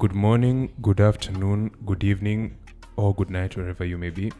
[0.00, 2.56] Good morning, good afternoon, good evening,
[2.96, 4.32] or good night, wherever you may be.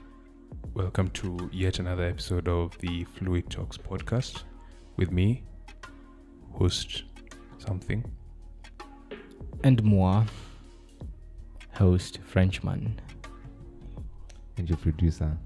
[0.73, 4.45] Welcome to yet another episode of the Fluid Talks podcast
[4.97, 5.43] with me,
[6.53, 7.03] host
[7.59, 8.03] something.
[9.63, 10.25] And moi,
[11.75, 12.99] host Frenchman.
[14.57, 15.37] and your producer,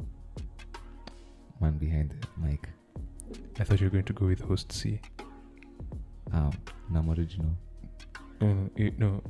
[1.60, 2.68] man behind the mic.
[3.58, 5.00] I thought you were going to go with host C.
[6.32, 6.52] Um,
[6.88, 7.50] Nam original.
[8.40, 9.20] No, no, you, no,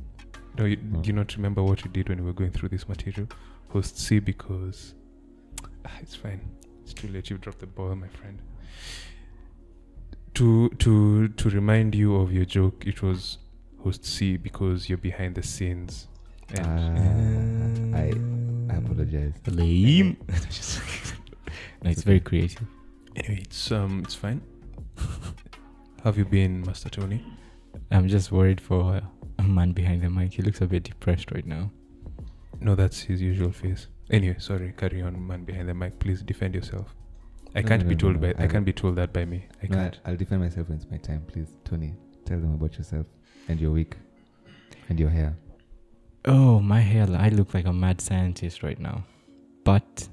[0.57, 1.01] no you, No.
[1.01, 3.27] do you not remember what you did when we were going through this material?
[3.69, 4.93] Host C because
[5.85, 6.41] ah, it's fine.
[6.83, 7.29] It's too late.
[7.29, 8.39] You've dropped the ball, my friend.
[10.35, 13.37] To to to remind you of your joke, it was
[13.83, 16.07] host C because you're behind the scenes.
[16.53, 18.13] And Uh, I
[18.73, 19.33] I apologize.
[19.47, 20.17] Lame.
[21.83, 22.67] no, it's very creative.
[23.15, 24.41] anyway, it's um it's fine.
[26.03, 27.23] Have you been, Master Tony?
[27.89, 29.09] I'm just worried for a
[29.43, 30.33] man behind the mic.
[30.33, 31.71] He looks a bit depressed right now.
[32.59, 33.87] No, that's his usual face.
[34.09, 34.73] Anyway, sorry.
[34.77, 35.99] Carry on, man behind the mic.
[35.99, 36.95] Please defend yourself.
[37.55, 38.41] I No, can't no, be told no, by.
[38.41, 39.45] I I, can't be told that by me.
[39.63, 39.99] I can't.
[40.05, 41.57] I, will defend myself when it's my time, please.
[41.63, 43.05] Tony, tell them about yourself
[43.47, 43.95] and your week
[44.89, 45.35] and your hair.
[46.25, 47.07] Oh, my hair.
[47.11, 49.03] I look like a mad scientist right now.
[49.63, 50.07] But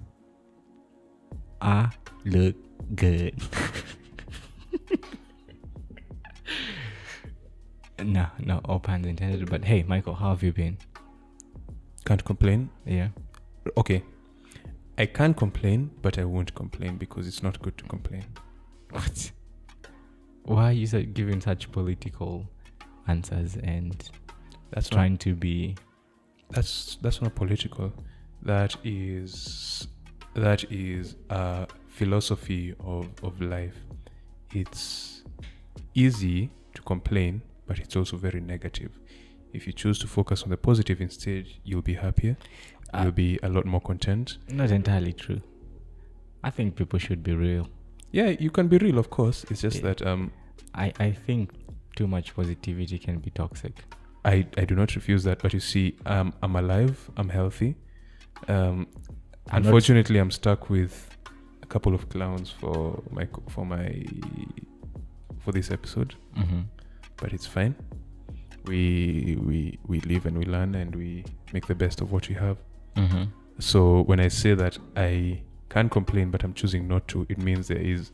[1.60, 1.90] I
[2.24, 2.56] look
[2.94, 3.40] good.
[8.02, 9.48] no, no, all puns intended.
[9.48, 10.76] But hey, Michael, how have you been?
[12.04, 12.70] Can't complain.
[12.84, 13.08] Yeah.
[13.76, 14.02] Okay.
[14.98, 18.24] I can't complain, but I won't complain because it's not good to complain.
[18.90, 19.32] What?
[20.44, 22.46] Why are you so- giving such political
[23.08, 23.94] answers and
[24.70, 24.96] That's not.
[24.96, 25.76] trying to be?
[26.50, 27.92] That's that's not political.
[28.42, 29.86] That is
[30.34, 33.76] that is a philosophy of of life.
[34.52, 35.22] It's
[35.94, 37.40] easy to complain,
[37.72, 38.90] but it's also very negative.
[39.54, 42.36] If you choose to focus on the positive instead, you'll be happier.
[42.92, 44.36] Uh, You'll be a lot more content.
[44.50, 45.40] Not entirely true.
[46.44, 47.66] I think people should be real.
[48.10, 49.44] Yeah, you can be real, of course.
[49.50, 49.82] It's just Yeah.
[49.94, 50.30] that um,
[50.74, 51.50] I, I think
[51.96, 53.72] too much positivity can be toxic.
[54.26, 55.40] I, I do not refuse that.
[55.42, 57.10] But you see, um, I'm alive.
[57.16, 57.76] I'm healthy.
[58.48, 58.86] Um,
[59.50, 60.94] I'm not- unfortunately, I'm stuck with
[61.62, 64.04] a couple of clowns for my for my
[65.42, 66.14] for this episode.
[66.36, 66.64] Mhm.
[67.22, 67.74] But it's fine.
[68.64, 72.34] We we we live and we learn and we make the best of what we
[72.34, 72.56] have.
[72.96, 73.28] Mhm.
[73.60, 75.42] So when I say that I
[75.74, 78.10] can't complain, but I'm choosing not to, it means there is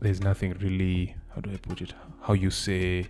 [0.00, 1.16] there's nothing really.
[1.34, 1.94] How do I put it?
[2.20, 3.06] How you say?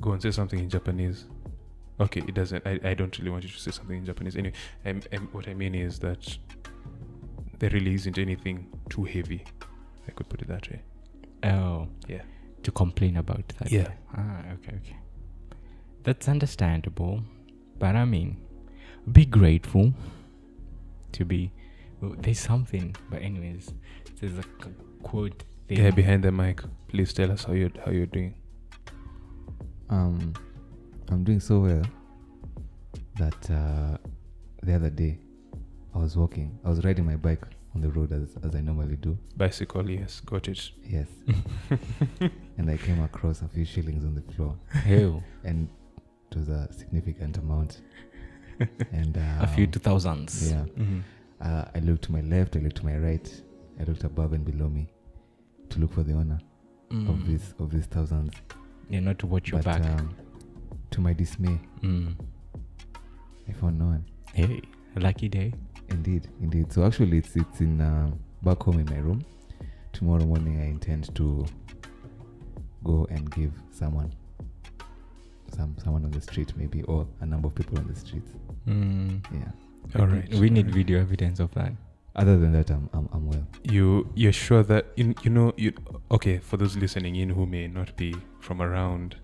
[0.00, 1.24] Go and say something in Japanese.
[1.98, 2.64] Okay, it doesn't.
[2.66, 4.36] I, I don't really want you to say something in Japanese.
[4.36, 4.54] Anyway,
[4.86, 6.38] um, um, what I mean is that
[7.58, 9.44] there really isn't anything too heavy.
[10.06, 10.80] I could put it that way.
[11.44, 11.88] Oh.
[12.08, 12.22] Yeah.
[12.62, 13.70] To complain about that.
[13.72, 13.88] Yeah.
[14.16, 14.96] Ah, okay, okay.
[16.02, 17.22] That's understandable.
[17.78, 18.36] But I mean,
[19.10, 19.94] be grateful
[21.12, 21.52] to be.
[22.00, 22.94] well, there's something.
[23.10, 23.72] But, anyways,
[24.20, 24.70] there's a c-
[25.02, 25.78] quote thing.
[25.78, 26.62] Yeah, behind the mic.
[26.88, 28.34] Please tell us how you how you're doing.
[29.88, 30.34] Um,
[31.10, 31.82] I'm doing so well
[33.18, 33.96] that uh,
[34.62, 35.18] the other day
[35.94, 37.42] I was walking, I was riding my bike
[37.74, 39.16] on the road as, as I normally do.
[39.36, 40.70] Bicycle, yes, got it.
[40.84, 41.06] Yes.
[42.58, 44.56] and I came across a few shillings on the floor.
[44.70, 45.68] Hell, and
[46.30, 47.80] it was a significant amount.
[48.92, 50.50] and uh, a few two thousands.
[50.50, 51.02] Yeah, Mhm.
[51.40, 53.42] uh, I looked to my left, I looked to my right,
[53.80, 54.88] I looked above and below me
[55.70, 56.38] to look for the owner
[56.90, 57.08] Mm.
[57.08, 58.32] of this of these thousands.
[58.88, 60.00] Yeah, not to watch your but back.
[60.00, 60.12] um,
[60.90, 62.14] to my dismay, mm.
[63.48, 64.04] I found no one.
[64.34, 64.60] Hey,
[64.96, 65.52] lucky day.
[65.90, 66.72] Indeed, indeed.
[66.72, 68.10] So actually, it's it's in uh,
[68.42, 69.24] back home in my room.
[69.92, 71.44] Tomorrow morning, I intend to
[72.84, 74.12] go and give someone,
[75.54, 78.30] some someone on the street, maybe, or a number of people on the streets.
[78.68, 79.24] Mm.
[79.32, 80.00] Yeah.
[80.00, 80.32] All right.
[80.34, 80.74] We need all right.
[80.74, 81.72] video evidence of that.
[82.16, 83.46] Other than that, I'm I'm, I'm well.
[83.62, 85.72] You you're sure that in you know you
[86.10, 89.16] okay for those listening in who may not be from around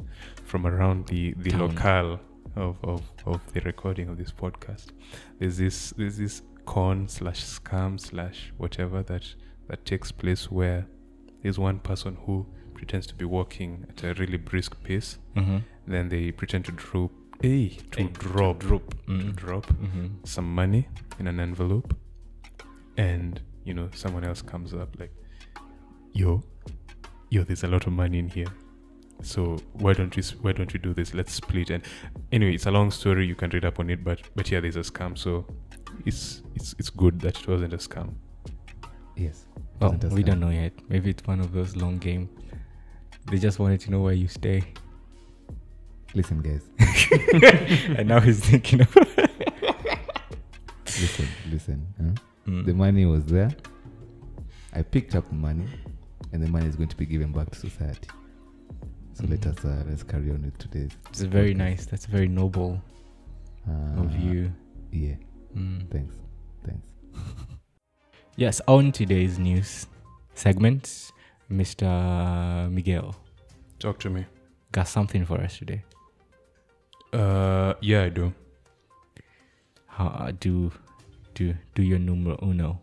[0.45, 1.61] from around the the Town.
[1.61, 2.21] locale
[2.55, 4.87] of, of of the recording of this podcast.
[5.39, 9.35] There's this there's this con slash scam slash whatever that
[9.69, 10.87] that takes place where
[11.43, 15.19] there's one person who pretends to be walking at a really brisk pace.
[15.37, 15.59] Mm-hmm.
[15.87, 17.11] Then they pretend to drop
[17.41, 18.91] hey, to Hey, drop drop.
[19.07, 19.37] to Mm.
[19.37, 20.07] drop Mm-hmm.
[20.25, 21.95] some money in an envelope
[22.97, 25.13] and you know someone else comes up like
[26.13, 26.43] yo
[27.31, 28.47] yo there's a lot of money in here
[29.23, 31.83] so why don't we why don't we do this let's split and
[32.33, 34.77] anyway it's a long story you can read up on it but but yeah there's
[34.77, 35.45] a scam so
[36.05, 38.15] it's it's it's good that it wasn't a scam
[39.17, 39.47] Yes.
[39.81, 40.73] Well, Wasn't we don't know yet.
[40.91, 42.29] Maybe it's one of those long game.
[43.31, 44.63] They just wanted to know where you stay.
[46.15, 46.63] Listen, guys.
[47.99, 48.95] and now he's thinking of
[50.85, 51.87] Listen, listen.
[51.99, 52.13] Huh?
[52.51, 52.67] Mm.
[52.67, 53.51] The money was there.
[54.73, 55.67] I picked up the money,
[56.33, 58.09] and the money is going to be given back to society.
[59.15, 59.59] So let Mm.
[59.59, 60.91] us uh, let's carry on with today's.
[61.11, 61.87] It's very nice.
[61.87, 62.83] That's very noble
[63.69, 64.53] Uh, of you.
[64.93, 65.15] Yeah.
[65.57, 65.91] Mm.
[65.91, 66.15] Thanks.
[66.65, 66.87] Thanks.
[68.39, 69.87] Yes, on today's news
[70.35, 71.11] segment,
[71.51, 72.71] Mr.
[72.71, 73.17] Miguel
[73.79, 74.27] Talk to me.
[74.73, 75.83] got something for us today.
[77.15, 78.35] Uh, yeah, I do.
[79.87, 80.71] How uh, do
[81.35, 82.79] do do your numero uno?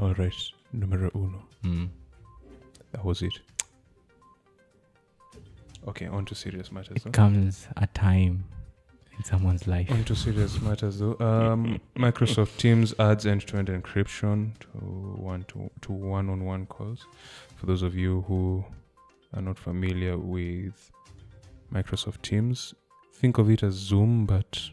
[0.00, 0.34] All right.
[0.72, 1.46] Numero uno.
[1.62, 1.88] Mm.
[2.90, 3.38] That was it.
[5.86, 7.04] Okay, on to serious matters.
[7.04, 7.10] Though.
[7.10, 8.44] It comes a time
[9.16, 9.90] in someone's life.
[9.90, 11.16] On to serious matters though.
[11.20, 17.06] Um, Microsoft Teams adds end-to-end encryption to one to, to one-on-one calls.
[17.56, 18.64] For those of you who
[19.34, 20.90] are not familiar with
[21.72, 22.74] Microsoft Teams,
[23.12, 24.70] think of it as Zoom, but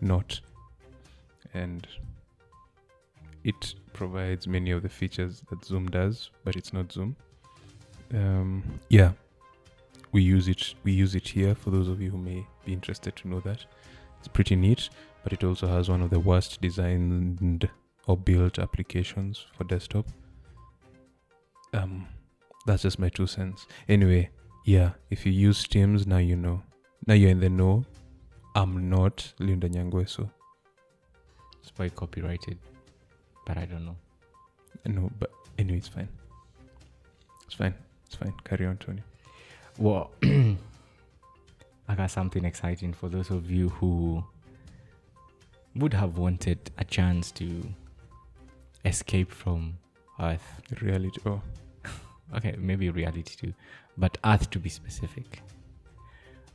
[0.00, 0.40] not.
[1.54, 1.86] And
[3.44, 7.16] it provides many of the features that Zoom does, but it's not Zoom.
[8.14, 9.12] Um, yeah,
[10.12, 10.74] we use it.
[10.84, 11.54] We use it here.
[11.54, 13.64] For those of you who may be interested to know that.
[14.18, 14.88] It's pretty neat,
[15.24, 17.68] but it also has one of the worst designed
[18.06, 20.06] or built applications for desktop.
[21.72, 22.06] Um,
[22.66, 23.66] that's just my two cents.
[23.88, 24.30] Anyway,
[24.64, 26.62] yeah, if you use Teams, now you know.
[27.06, 27.84] Now you're in the know.
[28.54, 30.30] I'm not Linda Nyangweso.
[31.60, 32.58] It's probably copyrighted,
[33.46, 33.96] but I don't know.
[34.84, 36.08] No, but anyway, it's fine.
[37.46, 37.74] It's fine.
[38.06, 38.34] It's fine.
[38.44, 39.02] Carry on, Tony.
[39.78, 44.24] Well, I got something exciting for those of you who
[45.74, 47.62] would have wanted a chance to
[48.84, 49.78] escape from
[50.20, 50.60] Earth.
[50.80, 51.20] Reality.
[51.26, 51.40] Oh,
[52.36, 53.52] Okay, maybe reality too,
[53.98, 55.42] but Earth to be specific.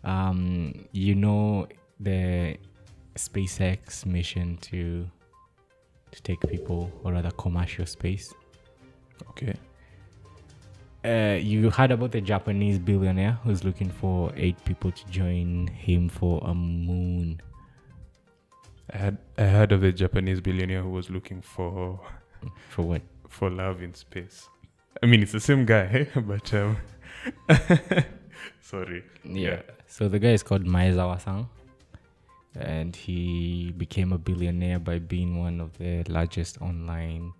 [0.03, 1.67] Um, you know
[1.99, 2.57] the
[3.15, 5.07] SpaceX mission to
[6.11, 8.33] to take people, or rather, commercial space.
[9.31, 9.53] okay.
[11.07, 16.09] Uh, you heard about the Japanese billionaire who's looking for eight people to join him
[16.09, 17.39] for a moon.
[18.91, 21.99] I had I heard of a Japanese billionaire who was looking for
[22.69, 23.01] For what?
[23.29, 24.49] for love in space.
[25.01, 26.77] I mean, it's the same guy, but um,
[28.61, 29.03] sorry.
[29.23, 29.61] Yeah.
[29.85, 31.47] So the guy is called Maezawa-san,
[32.55, 37.31] and he became a billionaire by being one of the largest online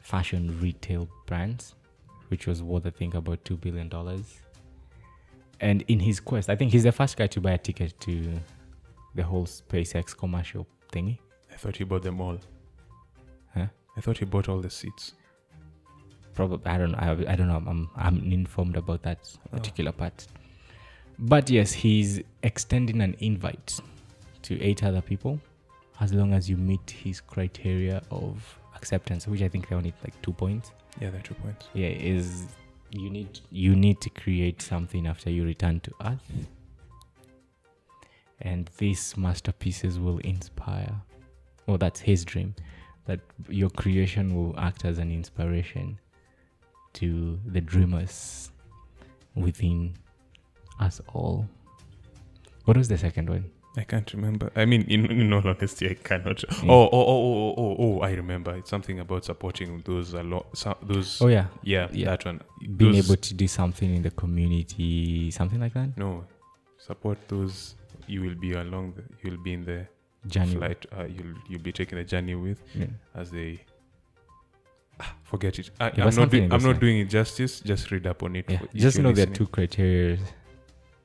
[0.00, 1.74] fashion retail brands,
[2.30, 4.38] which was worth I think about two billion dollars.
[5.60, 8.32] And in his quest, I think he's the first guy to buy a ticket to
[9.14, 11.18] the whole SpaceX commercial thingy.
[11.52, 12.38] I thought he bought them all.
[13.54, 13.66] Huh?
[13.96, 15.12] I thought he bought all the seats.
[16.34, 16.98] Probably I don't know.
[16.98, 17.62] I, I don't know.
[17.66, 19.18] I'm I'm informed about that
[19.52, 19.56] Oh.
[19.58, 20.26] particular part.
[21.18, 23.78] But yes, he's extending an invite
[24.42, 25.38] to eight other people,
[26.00, 30.14] as long as you meet his criteria of acceptance, which I think they only like
[30.22, 30.70] two points.
[30.98, 31.68] Yeah, they're two points.
[31.74, 32.46] Yeah, is
[32.90, 36.48] you need you need to create something after you return to Earth,
[38.40, 40.94] and these masterpieces will inspire.
[41.66, 42.54] Well, that's his dream,
[43.06, 46.00] that your creation will act as an inspiration
[46.94, 48.50] to the dreamers
[49.34, 49.94] within
[50.80, 51.46] us all.
[52.64, 53.50] What was the second one?
[53.76, 54.50] I can't remember.
[54.56, 56.38] I mean, in, in all honesty, I cannot.
[56.38, 56.68] Mm.
[56.68, 58.56] Oh, oh, oh, oh, oh, oh, I remember.
[58.56, 61.22] It's something about supporting those alo- so, those.
[61.22, 62.06] Oh yeah, yeah, yeah.
[62.10, 62.40] that one.
[62.76, 65.96] being Those- able to do something in the community, something like that.
[65.96, 66.24] No,
[66.78, 67.76] support those.
[68.08, 68.94] You will be along.
[68.96, 69.86] The, you will be in the
[70.26, 70.56] Journey.
[70.56, 70.84] flight.
[70.96, 72.86] Uh, you'll you'll be taking the journey with Yeah.
[73.14, 73.60] as they.
[74.98, 75.70] Ah, Forget it.
[75.78, 76.28] I, I'm not.
[76.30, 77.60] Doing, I'm not doing it justice.
[77.60, 78.46] Just read up on it.
[78.48, 80.18] Yeah, just know there are two criteria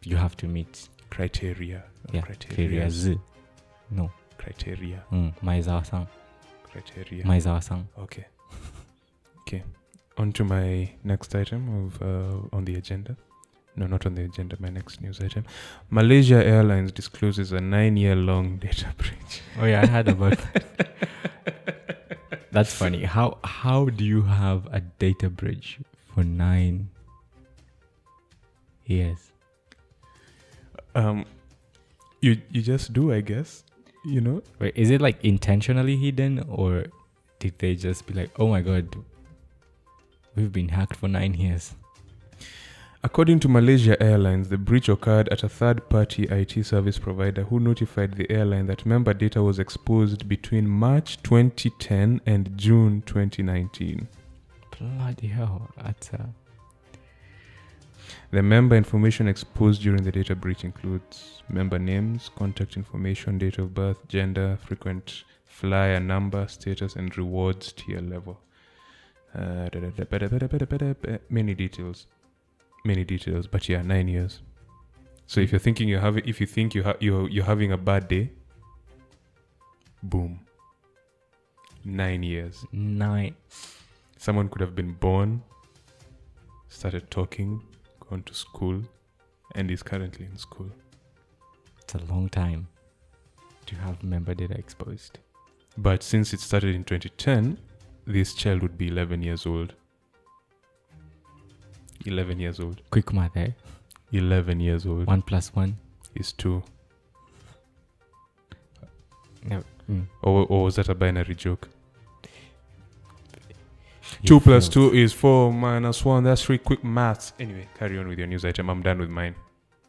[0.03, 0.89] you have to meet.
[1.09, 1.83] Criteria.
[2.11, 2.81] Yeah, criteria.
[2.81, 3.19] criteria.
[3.91, 5.03] No, Criteria.
[5.11, 6.07] mm, Maezawa-san.
[6.71, 7.23] Criteria.
[7.25, 7.87] Maezawa-san.
[7.99, 8.25] Okay.
[9.47, 9.63] Okay.
[10.17, 13.15] On to my next item of uh, on the agenda.
[13.75, 14.55] No, not on the agenda.
[14.59, 15.43] My next news item.
[15.91, 19.41] Malaysia Airlines discloses a nine-year-long data breach.
[19.61, 20.37] Oh yeah, I heard about.
[20.39, 20.89] That.
[22.51, 23.03] That's funny.
[23.03, 25.77] How how do you have a data breach
[26.13, 26.89] for nine
[28.85, 29.31] years?
[30.95, 31.25] Um,
[32.21, 33.63] you you just do, I guess.
[34.03, 34.41] You know.
[34.59, 36.85] Wait, is it like intentionally hidden, or
[37.39, 38.95] did they just be like, "Oh my god,
[40.35, 41.75] we've been hacked for nine years"?
[43.03, 47.59] According to Malaysia Airlines, the breach occurred at a third party IT service provider who
[47.59, 54.07] notified the airline that member data was exposed between March 2010 and June 2019.
[54.79, 55.69] Bloody hell!
[55.77, 56.25] That's uh,
[58.35, 63.73] The member information exposed during the data breach includes member names, contact information, date of
[63.73, 68.37] birth, gender, frequent flyer number, status, and rewards tier level.
[69.33, 69.69] Uh,
[71.29, 72.07] many details,
[72.83, 73.47] many details.
[73.47, 74.41] But yeah, nine years.
[75.27, 77.77] So if you're thinking you're having, if you think you ha- you're you're having a
[77.77, 78.31] bad day,
[80.03, 80.41] boom,
[81.85, 82.65] nine years.
[82.73, 83.35] Nine.
[84.17, 85.41] Someone could have been born,
[86.67, 87.61] started talking,
[88.09, 88.81] gone to school,
[89.55, 90.69] and is currently in school.
[91.81, 92.67] It's a long time
[93.67, 95.19] to have member data exposed.
[95.77, 97.57] But since it started in 2010,
[98.07, 99.73] this child would be 11 years old.
[102.05, 102.81] 11 years old.
[102.91, 103.49] Quick math, eh?
[104.11, 105.77] 11 years old One plus one.
[106.13, 106.63] is 2.
[109.45, 109.63] No.
[109.89, 110.05] Mm.
[110.23, 111.67] Or, or was that a binary joke?
[114.25, 114.71] 2 failed.
[114.71, 116.23] 2 is 4 minus 1.
[116.23, 117.33] That's three quick maths.
[117.39, 118.69] Anyway, carry on with your news item.
[118.69, 119.35] I'm done with mine.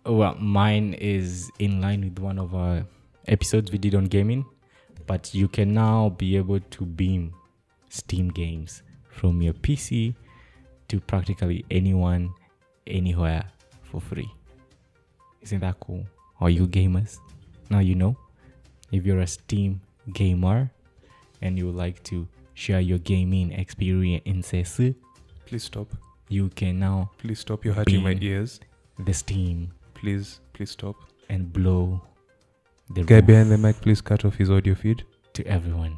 [0.04, 2.87] Well, mine is in line with one of our
[3.26, 4.44] episodes we did on gaming,
[5.06, 7.35] but you can now be able to beam
[7.88, 10.14] Steam games from your PC
[10.88, 12.32] to practically anyone,
[12.87, 13.44] anywhere
[13.82, 14.30] for free.
[15.42, 16.04] Isn't that cool?
[16.40, 17.18] Are you gamers?
[17.70, 18.16] Now you know.
[18.92, 19.80] If you're a Steam
[20.12, 20.70] gamer
[21.42, 24.80] and you would like to share your gaming experiences,
[25.46, 25.88] Please stop.
[26.28, 27.64] you can now Please stop.
[27.64, 28.58] You're hurting my ears.
[28.98, 30.96] the Steam Please, please stop.
[31.28, 32.00] and blow
[32.94, 35.04] the Guy roof behind the mic, please cut off his audio feed.
[35.34, 35.96] to everyone.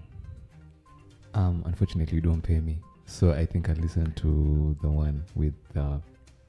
[1.35, 5.55] Um, unfortunately, you don't pay me, so I think I'll listen to the one with
[5.77, 5.99] uh,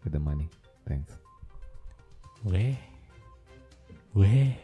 [0.03, 0.49] with the money.
[0.87, 1.13] Thanks.
[2.43, 2.75] Where?
[4.13, 4.55] Where?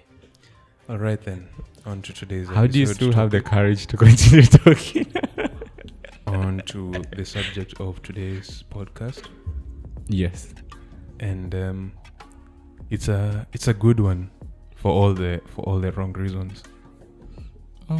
[0.89, 1.47] All right then.
[1.85, 5.11] On to today's How do you still have the courage to continue talking?
[6.35, 9.27] On to the subject of today's podcast,
[10.07, 10.53] yes.
[11.19, 11.91] and um,
[12.89, 14.29] it's a it's a good one
[14.75, 16.63] for all the for all the wrong reasons.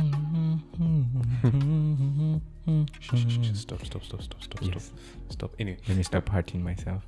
[3.54, 3.86] Stop!
[3.86, 4.04] Stop!
[4.04, 4.22] Stop!
[4.22, 4.44] Stop!
[4.44, 4.60] Stop!
[4.62, 4.86] Yes.
[4.86, 5.32] Stop!
[5.32, 5.56] Stop!
[5.60, 7.06] Anyway, Let me stop hurting myself.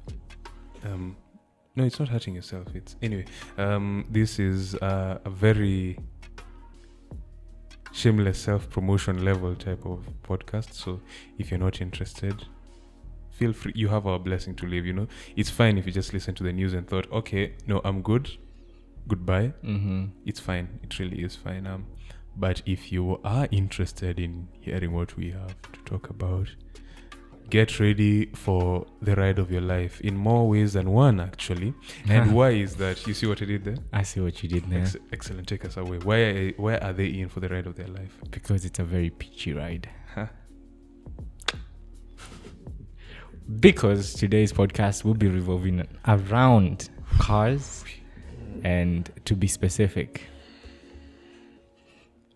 [0.85, 1.15] um,
[1.75, 2.67] no, it's not hurting yourself.
[2.75, 3.25] It's anyway.
[3.57, 5.97] Um, this is uh, a very
[7.97, 10.73] shameless self-promotion level type of podcast.
[10.73, 11.01] So
[11.39, 12.45] if you're not interested,
[13.31, 13.71] feel free.
[13.75, 14.85] You have our blessing to leave.
[14.85, 17.81] You know, it's fine if you just listen to the news and thought, okay, no,
[17.83, 18.29] I'm good.
[19.07, 19.53] Goodbye.
[19.63, 20.05] Mm-hmm.
[20.27, 20.79] It's fine.
[20.83, 21.65] It really is fine.
[21.65, 21.87] Um,
[22.35, 26.49] but if you are interested in hearing what we have to talk about,
[27.49, 31.73] get ready for the ride of your life in more ways than one, actually.
[32.09, 33.05] And why is that?
[33.07, 33.77] You see what I did there?
[33.93, 34.81] I see what you did there.
[34.81, 35.47] Ex- excellent.
[35.47, 35.97] Take us away.
[35.99, 36.17] Why?
[36.17, 38.19] Are, why are they in for the ride of their life?
[38.31, 39.89] Because it's a very peachy ride.
[40.13, 40.27] Huh?
[43.59, 46.89] Because today's podcast will be revolving around
[47.19, 47.85] cars
[48.63, 50.23] and to be specific,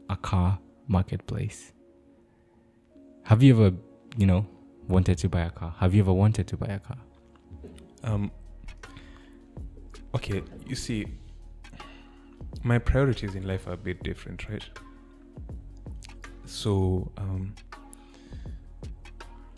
[0.10, 1.74] a car marketplace.
[3.24, 3.76] Have you ever,
[4.18, 4.48] you know,
[4.92, 5.74] wanted to buy a car?
[5.80, 6.98] Have you ever wanted to buy a car?
[8.04, 8.32] Um.
[10.14, 11.06] Okay, you see,
[12.64, 14.66] my priorities in life are a bit different, right?
[16.46, 17.56] So, um,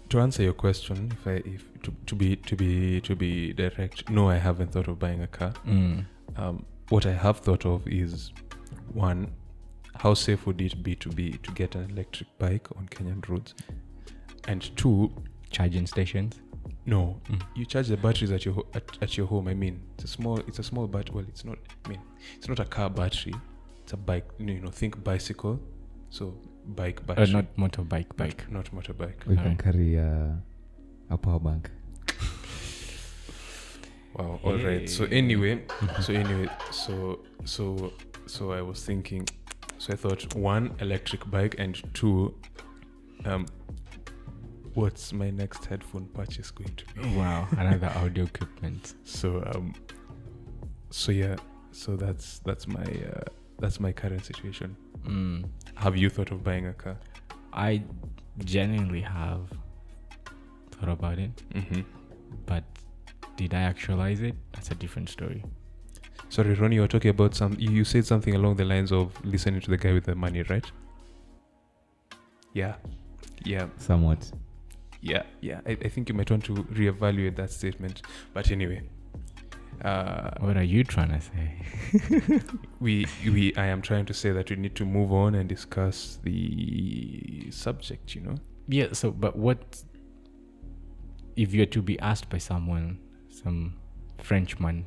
[0.10, 4.10] to answer your question, if I if to, to be to be to be direct,
[4.12, 5.54] no, I haven't thought of buying a car.
[5.66, 6.06] Mm.
[6.38, 8.32] Um, what I have thought of is
[8.94, 9.32] one,
[9.96, 13.56] how safe would it be to be to get an electric bike on Kenyan roads,
[14.48, 15.12] and two,
[15.52, 16.40] Charging stations.
[16.86, 17.42] no, Mm.
[17.56, 19.48] you charge the batteries at your ho- at, at your home.
[19.48, 21.16] I mean, it's a small it's a small battery.
[21.16, 21.58] Well, it's not.
[21.86, 22.00] I mean,
[22.38, 23.34] it's not a car battery.
[23.84, 24.26] It's a bike.
[24.40, 25.60] You know, think bicycle.
[26.10, 26.34] So
[26.66, 27.34] bike Uh, battery.
[27.34, 28.46] not motorbike, bike.
[28.52, 29.26] Not motorbike.
[29.28, 30.34] We can carry uh,
[31.10, 31.70] a power bank.
[34.16, 34.40] Wow.
[34.44, 34.90] All right.
[34.90, 35.64] So anyway,
[36.02, 37.94] so anyway, so so
[38.28, 39.28] so I was thinking.
[39.80, 42.34] So I thought one electric bike and two,
[43.26, 43.46] um,
[44.76, 47.16] what's my next headphone purchase going to be?
[47.16, 48.96] Wow, another audio equipment.
[49.04, 49.74] So um,
[50.90, 51.36] so yeah,
[51.72, 53.22] so that's that's my uh,
[53.60, 54.76] that's my current situation.
[55.06, 55.46] Mm.
[55.76, 56.98] Have you thought of buying a car?
[57.52, 57.84] I
[58.46, 59.42] genuinely have
[60.72, 61.82] thought about it, Mm-hmm.
[62.46, 62.64] but
[63.36, 64.36] did I actualize it?
[64.54, 65.44] That's a different story.
[66.30, 67.56] Sorry, Ronnie, you were talking about some.
[67.60, 70.42] You you said something along the lines of listening to the guy with the money,
[70.44, 70.66] right?
[72.54, 72.76] Yeah,
[73.44, 74.32] yeah, Somewhat.
[75.04, 75.60] Yeah, yeah.
[75.68, 78.02] I, I think you might want to reevaluate that statement.
[78.34, 78.82] But anyway,
[79.84, 82.42] uh, What are you trying to say?
[82.80, 86.20] we we I am trying to say that we need to move on and discuss
[86.24, 88.16] the subject.
[88.16, 88.36] You know.
[88.68, 89.84] Yeah, so but what
[91.36, 93.74] if you're to be asked by someone, some
[94.20, 94.86] Frenchman,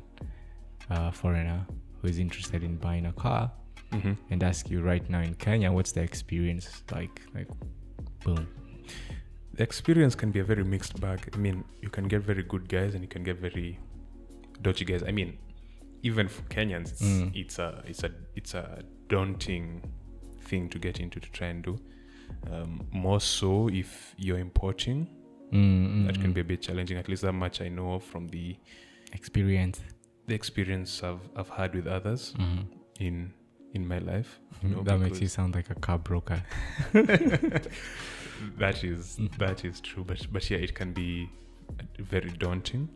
[0.89, 1.65] uh, foreigner
[2.01, 3.51] who is interested in buying a car,
[3.91, 7.21] hmm and ask you right now in Kenya, what's the experience like?
[7.35, 7.49] Like,
[8.23, 8.47] boom.
[9.57, 11.29] The experience can be a very mixed bag.
[11.33, 13.79] I mean, you can get very good guys and you can get very
[14.61, 15.03] dodgy guys.
[15.03, 15.37] I mean,
[16.03, 17.31] even for Kenyans, it's, Mm.
[17.35, 19.81] it's a it's a it's a daunting
[20.41, 21.77] thing to get into to try and do.
[22.51, 25.07] Um, more so if you're importing,
[25.51, 26.97] Mm, that can mm, be a bit challenging.
[26.97, 28.57] At least that much I know from the
[29.13, 29.81] experience.
[30.27, 32.65] the experience I've I've had with others Mhm.
[32.99, 33.33] in
[33.73, 34.39] in my life.
[34.61, 36.43] You know, that makes you sound like a car broker.
[38.57, 41.29] that is that is true but but yeah it can be
[41.99, 42.89] very daunting.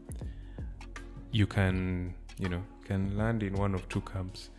[1.31, 4.49] You can you know can land in one of two camps.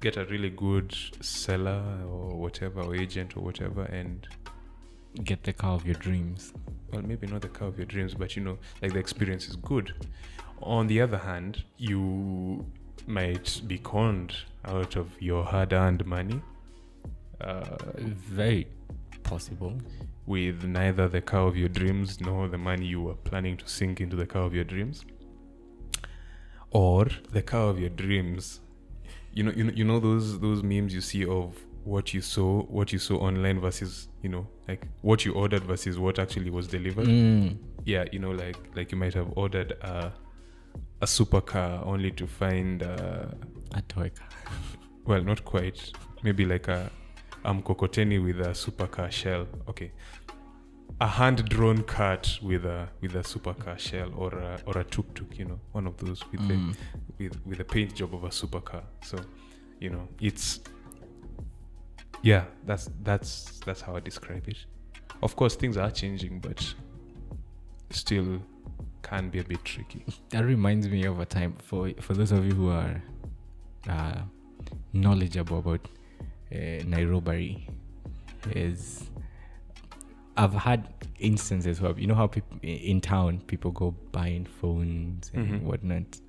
[0.00, 4.26] Get a really good seller or whatever or agent or whatever and
[5.24, 6.54] Get the car of your dreams.
[6.90, 9.56] well maybe not the car of your dreams but you know like the experience is
[9.56, 9.92] good.
[10.62, 12.64] On the other hand you
[13.06, 16.40] might be conned out of your hard-earned money.
[17.40, 18.68] Uh, Very
[19.22, 19.74] possible.
[20.26, 24.00] with neither the car of your dreams nor the money you were planning to sink
[24.00, 25.04] into the car of your dreams
[26.70, 28.60] or the car of your dreams
[29.34, 32.62] you know you know, you know those those memes you see of what you saw
[32.64, 36.66] what you saw online versus you know like what you ordered versus what actually was
[36.68, 37.56] delivered Mm.
[37.84, 40.12] yeah you know like like you might have ordered a
[41.00, 43.26] a supercar only to find uh,
[43.74, 44.28] A toy car.
[45.04, 45.90] well not quite
[46.22, 46.90] maybe like a
[47.44, 49.46] mkokoteni with a supercar shell.
[49.68, 49.90] Okay.
[51.00, 55.14] A hand drawn cart with a with a supercar shell or a, or a tuk
[55.14, 56.74] tuk you know one of those with the Mm.
[57.18, 58.82] with with the paint job of a supercar.
[59.02, 59.18] So
[59.80, 60.60] you know it's
[62.22, 64.58] yeah that's that's that's how i describe it.
[65.22, 66.74] Of course things are changing but
[67.90, 68.40] still
[69.02, 70.04] can be a bit tricky.
[70.30, 73.02] That reminds me of a time for for those of you who are
[73.88, 74.20] uh,
[74.92, 75.88] knowledgeable about
[76.86, 77.66] Nairobi
[78.50, 79.10] is
[80.36, 80.88] I've had
[81.18, 85.62] instances where you know how people in town people go buying phones and Mhm.
[85.62, 86.20] whatnot.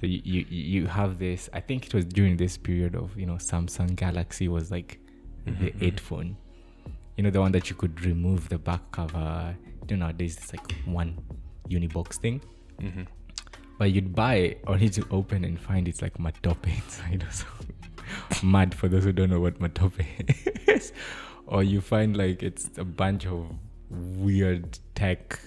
[0.00, 1.50] So you, you you have this.
[1.52, 4.98] I think it was during this period of you know Samsung Galaxy was like
[5.44, 6.36] the Mhm, eight phone.
[7.16, 9.54] You know the one that you could remove the back cover.
[9.88, 11.18] You know nowadays it's like one
[11.68, 12.40] unibox thing.
[12.80, 13.02] hmm
[13.78, 17.76] But you'd buy it only to open and find it's like matope inside or something.
[18.42, 20.04] Mad for those who don't know what matope
[20.68, 20.92] is.
[21.46, 23.46] or you find like it's a bunch of
[23.90, 25.38] weird tech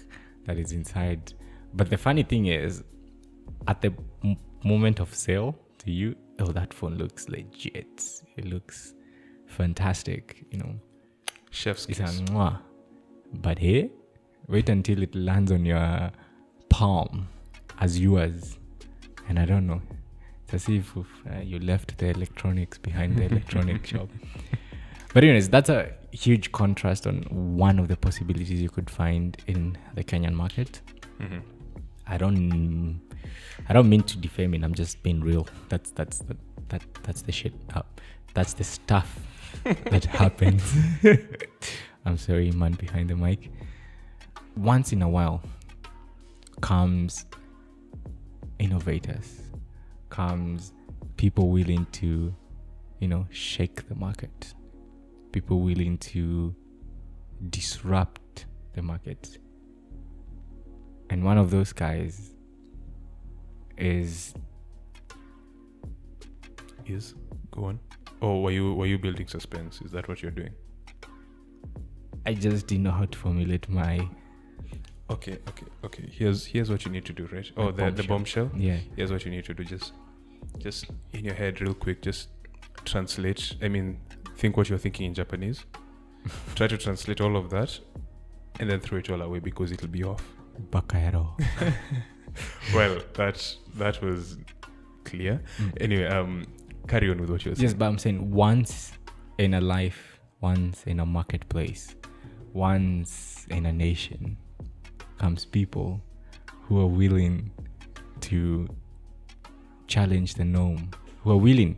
[0.46, 1.34] that is inside.
[1.74, 2.84] But the funny thing is,
[3.68, 8.22] at the m- moment of sale to you, oh, that phone looks legit.
[8.38, 8.94] It looks
[9.48, 10.76] fantastic, you know.
[11.52, 12.22] chef's It's a kiss.
[12.22, 12.60] mwah.
[13.36, 13.90] But hey,
[14.48, 16.12] wait until it lands on your
[16.70, 17.28] palm
[17.80, 18.58] as yours.
[19.30, 19.82] And I don't know.
[20.54, 21.02] As if uh,
[21.42, 24.10] you left the electronics behind the electronic shop.
[25.14, 27.24] But anyways, that's a huge contrast on
[27.58, 30.82] one of the possibilities you could find in the Kenyan market.
[31.20, 31.42] Mhm.
[32.08, 33.02] I don't
[33.70, 34.64] I don't mean to defame it.
[34.64, 35.48] I'm just being real.
[35.70, 36.38] That's that's that,
[36.70, 37.54] that that's the shit.
[37.74, 37.82] Uh,
[38.34, 39.20] that's the stuff
[39.64, 40.64] that happens.
[42.06, 43.50] I'm sorry, man behind the mic.
[44.58, 45.42] Once in a while
[46.62, 47.26] comes
[48.60, 49.42] innovators,
[50.14, 50.74] comes
[51.18, 52.34] people willing to,
[53.00, 54.54] you know, shake the market,
[55.32, 56.56] people willing to
[57.50, 58.46] disrupt
[58.76, 59.40] the market.
[61.10, 62.36] And one of those guys
[63.78, 64.34] is
[66.86, 67.16] is
[67.52, 67.80] Go on.
[68.22, 69.82] Oh, were you were you building suspense?
[69.82, 70.54] Is that what you're doing?
[72.26, 74.08] I just didn't know how to formulate my
[75.14, 76.10] Okay, okay, okay.
[76.12, 77.50] Here's here's what you need to do, right?
[77.58, 78.50] Oh, The the the bombshell.
[78.56, 78.78] yeah.
[78.96, 79.64] Here's what you need to do.
[79.64, 79.94] Just
[80.60, 82.02] just in your head, real quick.
[82.02, 82.30] Just
[82.86, 83.56] translate.
[83.62, 84.00] I mean,
[84.38, 85.66] think what you're thinking in Japanese.
[86.56, 87.80] Try to translate all of that,
[88.60, 90.24] and then throw it all away because it'll be off.
[90.72, 91.26] Bakaero.
[92.74, 94.38] Well, that that was
[95.04, 95.40] clear.
[95.80, 96.46] Anyway, um,
[96.88, 97.64] carry on with what you were saying.
[97.70, 98.94] Yes, but I'm saying once
[99.38, 101.96] in a life, once in a marketplace,
[102.54, 104.38] once in a nation
[105.24, 106.02] comes people
[106.64, 107.50] who are willing
[108.20, 108.68] to
[109.88, 111.78] challenge the norm, who are willing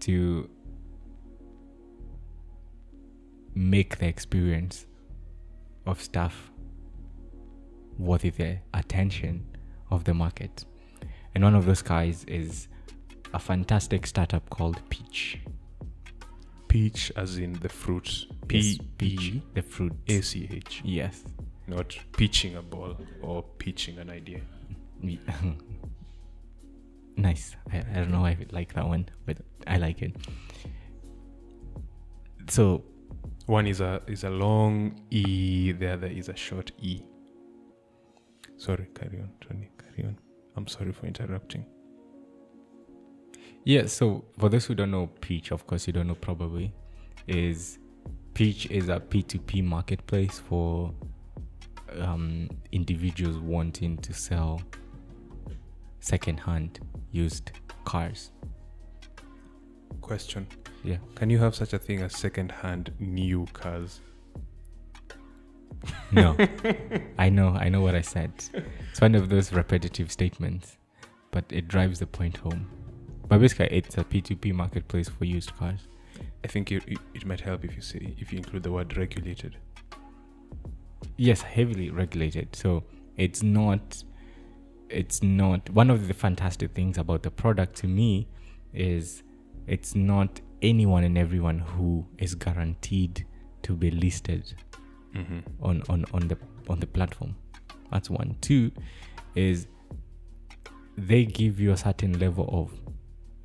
[0.00, 0.50] to
[3.54, 4.86] make the experience
[5.86, 6.50] of stuff
[7.96, 9.46] worthy the attention
[9.92, 10.64] of the market.
[11.32, 12.66] And one of those guys is
[13.32, 15.38] a fantastic startup called Peach.
[16.66, 18.26] Peach, as in the fruit.
[18.48, 19.92] P Yes, P the fruit.
[20.08, 20.82] A C H.
[20.84, 21.22] Yes.
[21.66, 24.40] Not pitching a ball or pitching an idea.
[27.16, 27.56] nice.
[27.72, 30.14] I, I don't know why I like that one, but I like it.
[32.48, 32.84] So
[33.46, 37.02] One is a is a long E, the other is a short E.
[38.56, 39.68] Sorry, carry on, Tony.
[39.78, 40.18] Carry on.
[40.56, 41.66] I'm sorry for interrupting.
[43.64, 46.72] Yeah, so for those who don't know Peach, of course you don't know probably,
[47.26, 47.78] is
[48.32, 50.94] Peach is a P2P marketplace for
[52.00, 54.60] um, individuals wanting to sell
[56.00, 56.80] second-hand
[57.12, 57.52] used
[57.84, 58.30] cars.
[60.00, 60.46] Question:
[60.82, 60.98] Yeah.
[61.14, 64.00] Can you have such a thing as second-hand new cars?
[66.12, 66.36] No,
[67.18, 68.32] I know, I know what I said.
[68.90, 70.78] It's one of those repetitive statements,
[71.30, 72.68] but it drives the point home.
[73.28, 75.88] But basically, it's a P2P marketplace for used cars.
[76.44, 78.96] I think it, it, it might help if you say if you include the word
[78.96, 79.56] regulated.
[81.16, 82.54] Yes heavily regulated.
[82.56, 82.84] So
[83.16, 84.02] it's not
[84.90, 88.28] it's not one of the fantastic things about the product to me
[88.72, 89.22] is
[89.66, 93.26] it's not anyone and everyone who is guaranteed
[93.62, 94.54] to be listed
[95.14, 95.38] Mm-hmm.
[95.64, 96.36] on on on the
[96.68, 97.36] on the platform.
[97.92, 98.36] That's one.
[98.40, 98.72] Two
[99.36, 99.68] is
[100.98, 102.72] they give you a certain level of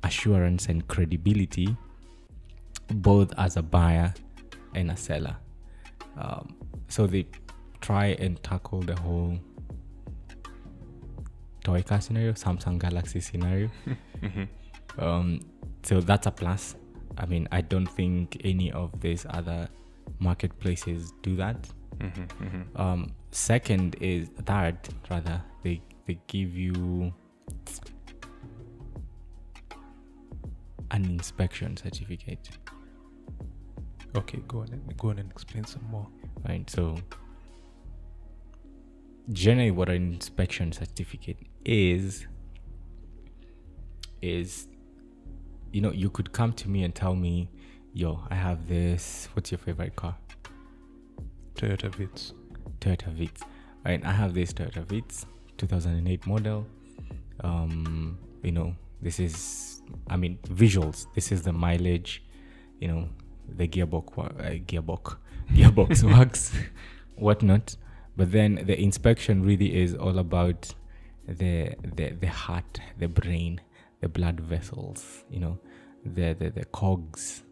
[0.02, 1.76] assurance and credibility
[2.92, 4.12] both as a buyer
[4.74, 5.36] and a seller.
[6.16, 6.56] Um,
[6.88, 7.26] so they
[7.90, 9.36] try and tackle the whole
[11.64, 13.68] toy car scenario samsung galaxy scenario
[14.22, 15.00] Mm-hmm.
[15.02, 15.40] um,
[15.82, 16.76] so that's a plus
[17.16, 19.66] i mean i don't think any of these other
[20.18, 22.44] marketplaces do that Mm-hmm.
[22.44, 22.80] Mm-hmm.
[22.80, 24.76] um second is third
[25.10, 27.12] rather they they give you
[30.90, 32.50] an inspection certificate
[34.16, 34.68] Okay, go on.
[34.72, 36.06] and- Go on and explain some more.
[36.48, 36.96] right so
[39.32, 42.26] generally what an inspection certificate is
[44.22, 44.66] is
[45.72, 47.48] you know you could come to me and tell me
[47.94, 50.16] yo i have this what's your favorite car
[51.60, 52.32] Toyota Vitz.
[52.80, 53.42] Toyota Vitz.
[53.84, 55.26] Right, I have this Toyota Vitz,
[55.58, 56.66] 2008 model.
[57.44, 61.06] Um, you know, this is, I mean, visuals.
[61.14, 62.22] This is the mileage.
[62.78, 63.08] You know,
[63.46, 65.16] the gearbox, uh, gearbox,
[65.52, 66.52] gearbox works,
[67.16, 67.76] whatnot.
[68.20, 70.74] But then the inspection really is all about
[71.26, 73.62] the the the heart, the brain,
[74.02, 75.24] the blood vessels.
[75.30, 75.58] You know,
[76.04, 77.44] the the the cogs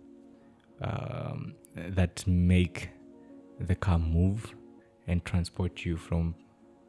[0.83, 2.91] um, that make
[3.59, 4.55] the car move
[5.07, 6.35] and transport you from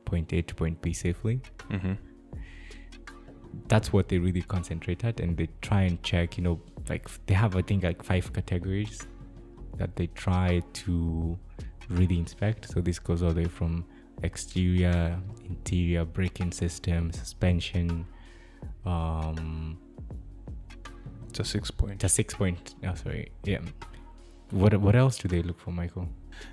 [0.04, 1.40] point A to point B safely.
[1.72, 1.94] Mm-hmm.
[3.70, 6.38] That's what they really concentrate at, and they try and check.
[6.38, 9.08] You know, like they have I think like five categories
[9.78, 11.40] that they try to
[11.90, 12.70] really inspect.
[12.72, 13.86] So this goes all the way from
[14.24, 18.06] exterior, interior, braking system, suspension.
[18.86, 19.78] Um,
[21.30, 22.00] It's a six point.
[22.02, 22.76] just six point.
[22.84, 23.32] Oh, sorry.
[23.44, 23.62] Yeah.
[24.52, 26.08] What what else do they look for, Michael?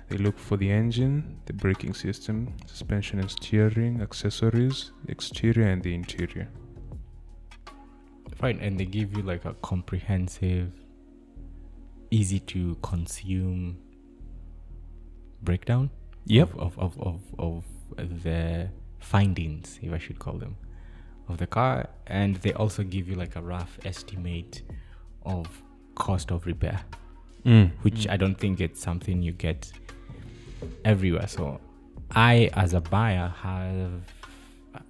[0.09, 5.81] They look for the engine, the braking system, suspension and steering, accessories, the exterior and
[5.81, 6.47] the interior.
[8.35, 10.71] Fine, and they give you like a comprehensive,
[12.11, 13.77] easy to consume
[15.41, 15.89] breakdown
[16.25, 16.55] Yep.
[16.57, 17.63] of, of, of, of,
[17.97, 18.69] of the
[18.99, 20.57] findings, if I should call them,
[21.29, 21.87] of the car.
[22.07, 24.61] And they also give you like a rough estimate
[25.25, 25.47] of
[25.95, 26.81] cost of repair,
[27.45, 27.71] Mm.
[27.81, 29.71] which I don't think it's something you get
[30.83, 31.27] everywhere.
[31.27, 31.61] So
[32.11, 33.91] I, as a buyer, have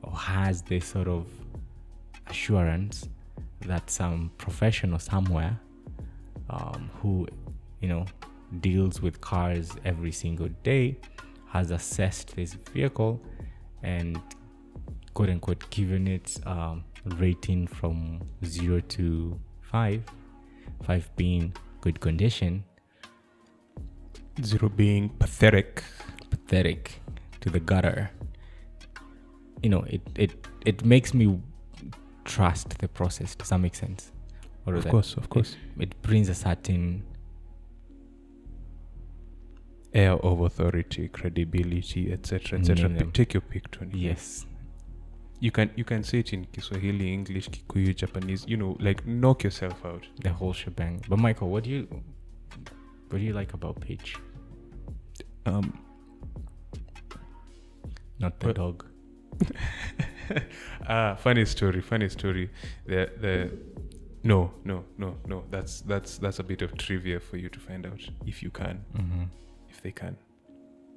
[0.02, 1.28] or has this sort of
[2.28, 3.08] assurance
[3.62, 5.60] that some professional somewhere
[6.50, 7.28] um, who
[7.82, 8.06] you know
[8.62, 10.98] deals with cars every single day
[11.50, 13.22] has assessed this vehicle
[13.84, 14.20] and
[15.14, 16.84] quote unquote given it um,
[17.18, 20.04] rating from zero to five
[20.84, 22.64] five being good condition.
[24.44, 25.84] Zero being pathetic.
[26.30, 27.02] pathetic
[27.42, 28.12] to the gutter.
[29.64, 31.40] You know it it it makes me
[32.26, 33.36] trust the process.
[33.36, 34.12] Does that make sense?
[34.66, 34.92] Or Of that?
[34.92, 35.56] course, of course.
[35.80, 37.04] it brings a certain
[40.02, 42.90] Air of authority, credibility, etc., etc.
[42.90, 43.12] Them.
[43.12, 43.98] Take your pick, Tony.
[44.10, 44.46] yes
[45.40, 48.46] You can you can say it in Kiswahili, English, Kikuyu, Japanese.
[48.52, 50.04] You know, like knock yourself out.
[50.24, 51.88] the whole shebang but michael what do you
[53.10, 54.16] what do you like about Peach?
[55.46, 55.66] Um,
[58.20, 58.86] not the What- dog
[60.90, 62.50] ah, funny story, funny story.
[62.86, 63.34] The the
[64.24, 65.44] no, no, no, no.
[65.52, 68.84] That's that's that's a bit of trivia for you to find out if you can,
[68.96, 69.24] mm-hmm.
[69.78, 70.18] If they can.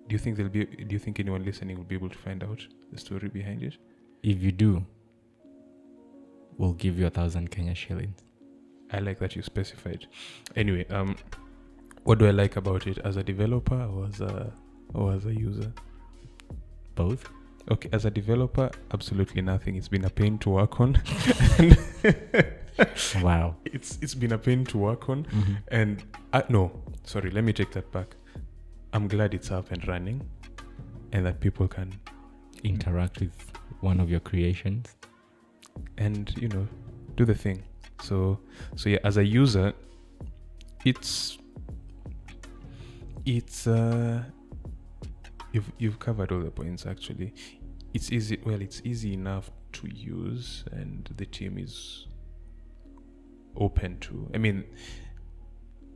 [0.09, 0.65] Do you think they'll be?
[0.65, 3.77] Do you think anyone listening will be able to find out the story behind it?
[4.23, 4.85] if you do,
[6.59, 8.19] we'll give you a thousand Kenya shillings.
[8.93, 10.07] I like that you specified.
[10.57, 11.17] Anyway, um,
[12.05, 14.53] what do I like about it as a developer or as a
[14.95, 15.73] or as a user?
[16.97, 17.31] Both.
[17.71, 19.77] Okay, as a developer, absolutely nothing.
[19.77, 20.99] It's been a pain to work on.
[23.23, 23.57] Wow.
[23.65, 25.57] it's it's been a pain to work on, Mhm.
[25.69, 26.73] and I, no,
[27.05, 28.17] sorry, let me take that back.
[28.93, 30.29] I'm glad it's up and running,
[31.13, 31.99] and that people can
[32.63, 34.95] Interact with one of your creations.
[35.99, 36.67] and you know
[37.17, 37.63] do the thing.
[38.03, 38.39] So
[38.77, 39.73] so yeah, as a user,
[40.85, 41.39] it's
[43.25, 44.23] it's uh
[45.53, 47.33] you've you've covered all the points actually.
[47.95, 52.07] It's easy well it's easy enough to use and the team is
[53.57, 54.65] open to I mean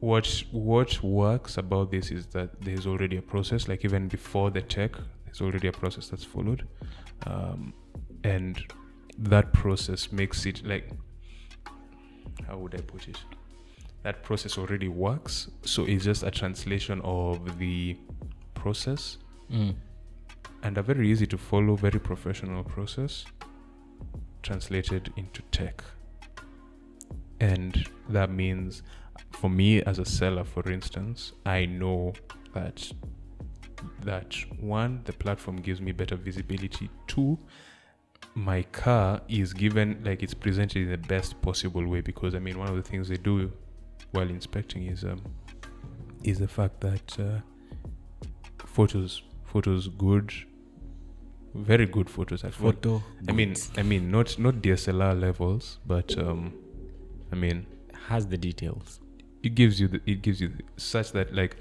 [0.04, 4.60] what what works about this is that there's already a process like even before the
[4.60, 4.92] tech
[5.24, 6.68] there's already a process that's followed.
[7.26, 7.72] Um,
[8.22, 8.60] and
[9.18, 10.90] that process makes it like
[12.46, 13.18] how would i put it?
[14.02, 17.96] That process already works so it's just a translation of the
[18.54, 19.18] process.
[19.52, 19.74] Mm.
[20.62, 23.26] and a very easy to follow very professional process
[24.42, 25.84] translated into tech.
[27.40, 28.82] And that means
[29.34, 32.12] for me as a seller for instance i know
[32.54, 32.90] that
[34.02, 37.38] that one the platform gives me better visibility two
[38.34, 42.58] my car is given like it's presented in the best possible way because i mean
[42.58, 43.52] one of the things they do
[44.12, 45.20] while inspecting is um
[46.22, 47.40] is the fact that uh,
[48.64, 50.32] photos photos good
[51.54, 53.02] very good photos at Photo.
[53.28, 53.54] I mean.
[53.76, 56.52] I mean, not not DSLR levels, but um,
[57.32, 57.66] I mean,
[58.08, 59.00] has the details.
[59.44, 61.56] It gives you the, it gives you the, such that like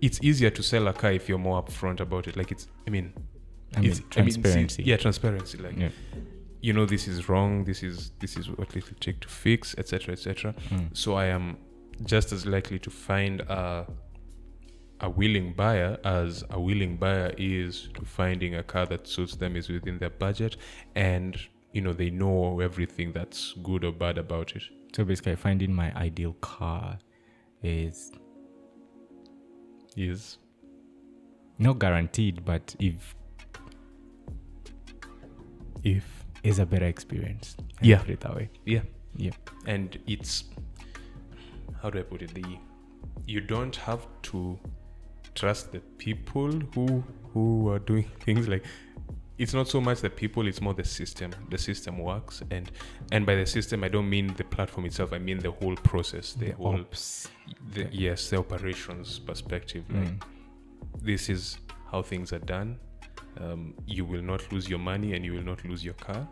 [0.00, 2.36] it's easier to sell a car if you're more upfront about it.
[2.36, 3.12] Like it's, I mean,
[3.76, 4.82] I mean, it's I mean, transparency.
[4.84, 5.58] yeah, transparency.
[5.58, 5.90] Like Yeah.
[6.62, 7.64] you know, this is wrong.
[7.64, 10.54] This is this is what it will take to fix, etc., etc.
[10.70, 10.96] Mm.
[10.96, 11.58] So I am
[12.04, 13.86] just as likely to find a
[15.02, 19.56] a willing buyer as a willing buyer is to finding a car that suits them
[19.56, 20.58] is within their budget
[20.94, 21.38] and
[21.72, 24.62] you know they know everything that's good or bad about it.
[24.94, 26.98] So basically, finding my ideal car
[27.62, 28.10] is
[29.96, 30.38] Is
[31.58, 33.14] not guaranteed, but if
[35.82, 36.04] if
[36.42, 37.56] is a better experience.
[37.82, 37.98] Me Yeah.
[38.00, 38.48] put it that way.
[38.64, 38.82] yeah
[39.16, 39.32] Yeah.
[39.66, 40.44] and it's
[41.82, 42.58] how do I put it the
[43.26, 44.58] you don't have to
[45.34, 48.64] trust the people who who are doing things like
[49.42, 52.70] it's not so much the people it's more the system the system works and
[53.14, 56.26] and by the system i don't mean the platform itself i mean the whole process
[56.34, 57.28] the, The whole ops.
[57.74, 60.20] the, yes the operations perspective like Mm.
[61.10, 61.58] this is
[61.90, 62.70] how things are done
[63.42, 66.22] um, you will not lose your money and you will not lose your car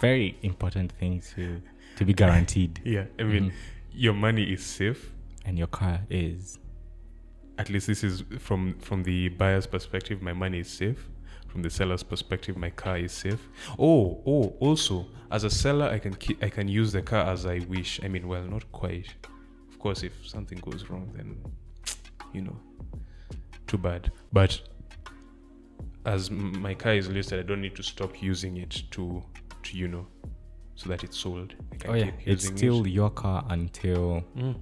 [0.00, 1.60] Very important thing to
[1.96, 2.80] to be guaranteed.
[2.94, 3.52] yeah i mean Mhm.
[3.92, 5.12] your money is safe
[5.46, 6.58] and your car is
[7.58, 11.08] at least this is from from the buyer's perspective my money is safe
[11.56, 15.98] from the seller's perspective my car is safe oh oh also as a seller i
[15.98, 19.08] can keep, i can use the car as i wish i mean well not quite
[19.70, 21.34] of course if something goes wrong then
[22.34, 22.54] you know
[23.66, 24.60] too bad but
[26.04, 29.22] as m- my car is listed i don't need to stop using it to
[29.62, 30.06] to you know
[30.74, 31.54] so that it's sold
[31.88, 32.90] oh yeah, it's still it.
[32.90, 34.54] your car until Mm.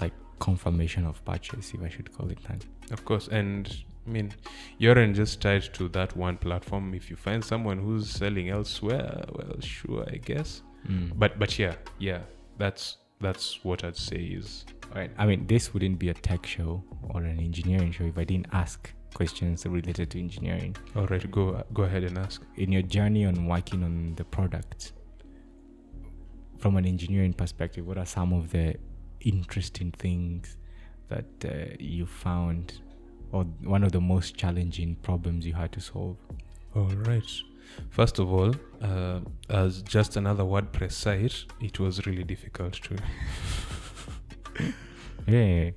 [0.00, 2.64] like confirmation of purchase, if I should call it that.
[2.92, 3.64] Of course, and
[4.06, 4.32] I mean,
[4.78, 6.94] you aren't just tied to that one platform.
[6.94, 10.62] If you find someone who's selling elsewhere, well, sure, I guess.
[10.88, 11.12] Mm.
[11.16, 12.20] But but yeah, yeah,
[12.58, 15.10] that's that's what I'd say is All right.
[15.16, 18.48] I mean, this wouldn't be a tech show or an engineering show if I didn't
[18.52, 20.76] ask questions related to engineering.
[20.96, 21.30] all right.
[21.30, 22.42] Go go ahead and ask.
[22.56, 24.92] In your journey on working on the product,
[26.58, 28.74] from an engineering perspective, what are some of the
[29.20, 30.56] interesting things
[31.08, 32.80] that uh, you found,
[33.32, 36.16] or one of the most challenging problems you had to solve?
[36.74, 37.30] All right.
[37.90, 42.96] First of all, uh, as just another WordPress site, it was really difficult to.
[45.26, 45.70] Yeah,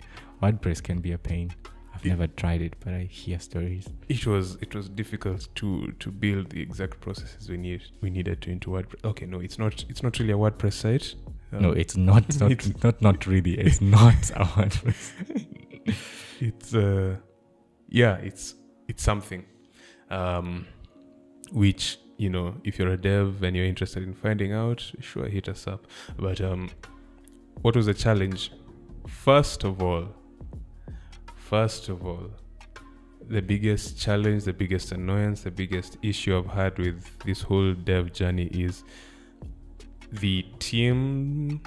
[0.44, 1.52] WordPress can be a pain.
[1.96, 2.12] I've Yeah.
[2.16, 3.88] never tried it, but I hear stories.
[4.10, 8.42] It was it was difficult to to build the exact processes we need we needed
[8.42, 9.04] to into WordPress.
[9.06, 11.16] Okay, no, it's not it's not really a WordPress site.
[11.52, 12.24] no, Um, it's not.
[12.42, 13.54] Not, it's- not not really.
[13.58, 15.14] It's not a WordPress.
[16.42, 17.16] it's uh
[17.90, 18.56] yeah it's
[18.88, 19.46] it's something
[20.10, 20.66] um
[21.52, 25.48] which you know if you're a dev and you're interested in finding out sure hit
[25.48, 25.88] us up.
[26.18, 26.70] But um
[27.62, 28.52] what was the challenge?
[29.08, 30.08] First of all
[31.36, 32.30] first of all
[33.30, 38.14] the biggest challenge, the biggest annoyance, the biggest issue I've had with this whole dev
[38.14, 38.84] journey is
[40.12, 41.62] the team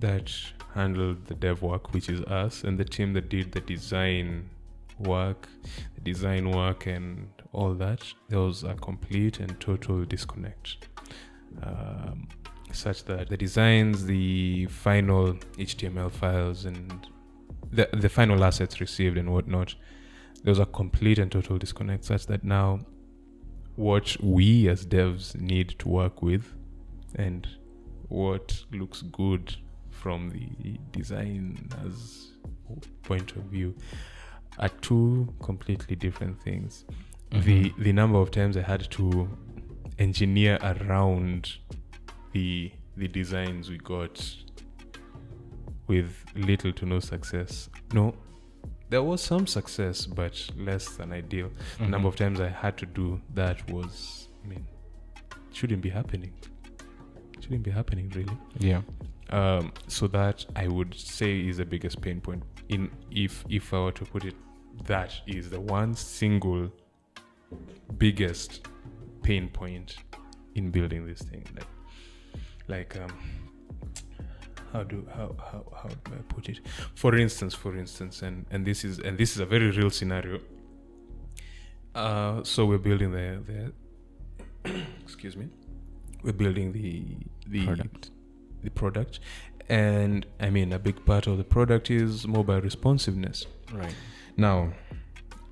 [0.00, 0.32] that
[0.74, 4.50] handled the dev work, which is us, and the team that did the design
[4.98, 5.48] work,
[5.94, 8.02] the design work, and all that.
[8.28, 10.88] There was a complete and total disconnect.
[11.62, 12.28] Um,
[12.72, 17.06] such that the designs, the final HTML files, and
[17.70, 19.74] the, the final assets received and whatnot,
[20.42, 22.80] there was a complete and total disconnect, such that now
[23.76, 26.52] what we as devs need to work with
[27.16, 27.48] and
[28.08, 29.56] what looks good
[29.90, 32.32] from the designer's
[33.02, 33.74] point of view
[34.58, 36.84] are two completely different things.
[37.30, 39.28] The the number of times I had to
[39.98, 41.56] engineer around
[42.32, 44.24] the the designs we got
[45.88, 47.68] with little to no success.
[47.92, 48.14] No,
[48.88, 51.50] there was some success, but less than ideal.
[51.78, 54.66] The number of times I had to do that was, I mean,
[55.52, 56.32] shouldn't be happening.
[57.40, 58.36] Shouldn't be happening, really.
[58.58, 58.82] yeah.
[59.30, 62.42] Um, so that I would say is the biggest pain point.
[62.68, 64.34] In if if I were to put it,
[64.86, 66.70] that is the one single
[67.98, 68.66] biggest
[69.22, 69.96] pain point
[70.54, 71.44] in building this thing.
[71.54, 71.66] Like,
[72.68, 73.12] like um,
[74.72, 76.60] how do how how how do I put it?
[76.94, 80.40] For instance, for instance, and and this is and this is a very real scenario.
[81.94, 83.72] Uh, so we're building the
[84.64, 84.72] the
[85.02, 85.48] excuse me,
[86.22, 87.04] we're building the
[87.46, 88.10] the Product.
[88.62, 89.20] the product,
[89.68, 93.46] and I mean a big part of the product is mobile responsiveness.
[93.72, 93.94] Right.
[94.36, 94.72] Now,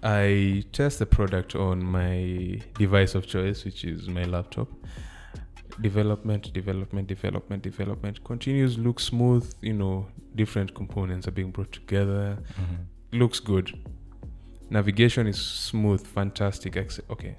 [0.03, 4.69] I test the product on my device of choice, which is my laptop.
[5.81, 9.51] Development, development, development, development continues, looks smooth.
[9.61, 12.37] You know, different components are being brought together.
[12.61, 13.19] Mm-hmm.
[13.19, 13.73] Looks good.
[14.71, 16.77] Navigation is smooth, fantastic.
[16.77, 17.37] Ex- okay,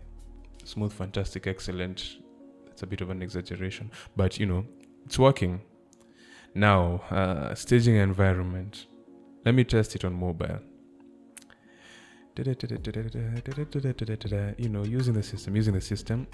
[0.64, 2.18] smooth, fantastic, excellent.
[2.66, 4.66] That's a bit of an exaggeration, but you know,
[5.06, 5.62] it's working.
[6.56, 8.88] Now, uh, staging environment.
[9.46, 10.60] Let me test it on mobile.
[14.58, 16.28] You know, using the system, using the system.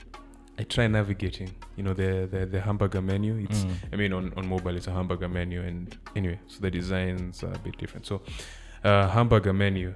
[0.57, 1.55] I try navigating.
[1.77, 3.37] You know, the the, the hamburger menu.
[3.37, 3.93] It's Mm.
[3.93, 7.53] I mean, on, on mobile, it's a hamburger menu, and anyway, so the designs are
[7.53, 8.05] a bit different.
[8.05, 8.21] So,
[8.83, 9.93] uh, hamburger menu,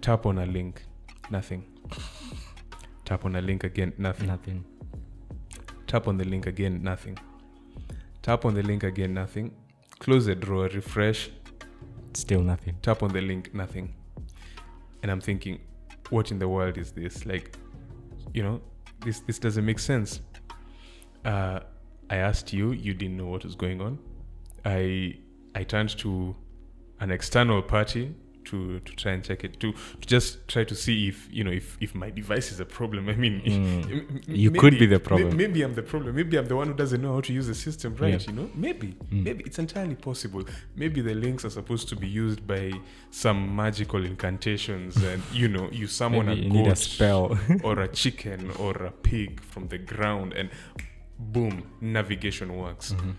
[0.00, 0.82] tap on a link,
[1.30, 1.64] nothing.
[3.04, 4.28] Tap on a link again, nothing.
[4.28, 4.64] Nothing.
[5.86, 7.18] Tap on the link again, nothing.
[8.24, 9.52] Tap on the link again, nothing.
[9.98, 11.28] Close the drawer, refresh,
[12.14, 12.74] Still nothing.
[12.80, 13.94] tap on the link, nothing.
[15.02, 15.60] And I'm thinking,
[16.08, 17.26] what in the world is this?
[17.26, 17.54] Like,
[18.32, 18.62] you know,
[19.04, 20.22] this this doesn't make sense.
[21.22, 21.60] Uh,
[22.08, 23.98] I asked you, you didn't know what was going on.
[24.64, 25.18] I
[25.54, 26.34] I turned to
[27.00, 28.14] an external party
[28.46, 31.50] to to try and check it to to just try to see if you know
[31.52, 33.08] if if my device is a problem.
[33.14, 33.90] I mean, Mm.
[33.90, 35.36] m- m- You could be the problem.
[35.36, 36.14] Maybe I'm the problem.
[36.16, 38.26] Maybe I'm the one who doesn't know how to use the system right.
[38.26, 39.22] You know, maybe Mm.
[39.24, 40.42] maybe it's entirely possible.
[40.76, 42.72] Maybe the links are supposed to be used by
[43.10, 47.38] some magical incantations, and you know, you summon a you need a spell.
[47.62, 50.50] or a chicken or a pig from the ground, and
[51.18, 52.92] boom, navigation works.
[52.92, 53.14] Mhm.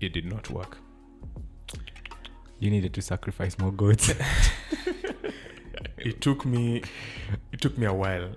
[0.00, 0.78] It did not work.
[2.60, 4.12] You needed to sacrifice more goats.
[6.00, 6.82] It took me,
[7.52, 8.30] it took me a while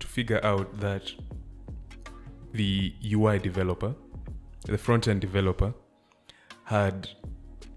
[0.00, 1.12] to figure out that
[2.52, 3.94] the UI developer,
[4.64, 5.72] the front end developer,
[6.64, 7.08] had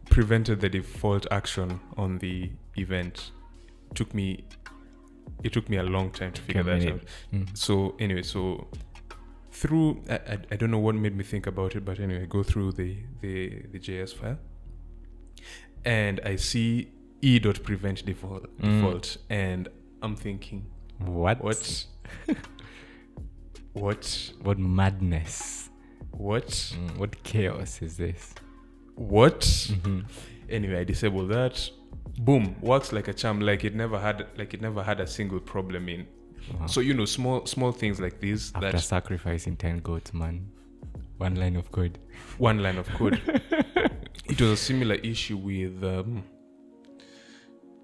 [0.10, 3.32] prevented the default action on the event.
[3.94, 4.46] took me,
[5.44, 7.02] it took me a long time to figure that out.
[7.34, 7.58] Mm.
[7.58, 8.68] so anyway so
[9.52, 12.44] through I, I, I don't know what made me think about it but anyway go
[12.44, 14.38] through the the, the js file
[15.86, 16.90] and i see
[17.22, 18.82] e dot prevent default Mm.
[18.82, 19.68] default and
[20.02, 20.66] i'm thinking
[21.00, 21.42] What?
[21.44, 21.86] what
[23.74, 25.70] what What madness?
[26.12, 28.34] what Mm, what chaos is this?
[28.96, 30.06] what Mhm.
[30.50, 31.70] anyway i disable that
[32.20, 35.40] boom works like a charm like it never had like it never had a single
[35.40, 36.06] problem in
[36.60, 36.66] Wow.
[36.68, 40.50] so you know small small things like this After that sacrificing 10 goats, man.
[41.18, 42.00] One line of code.
[42.38, 43.22] one line of code.
[44.30, 46.24] it was a similar issue with um,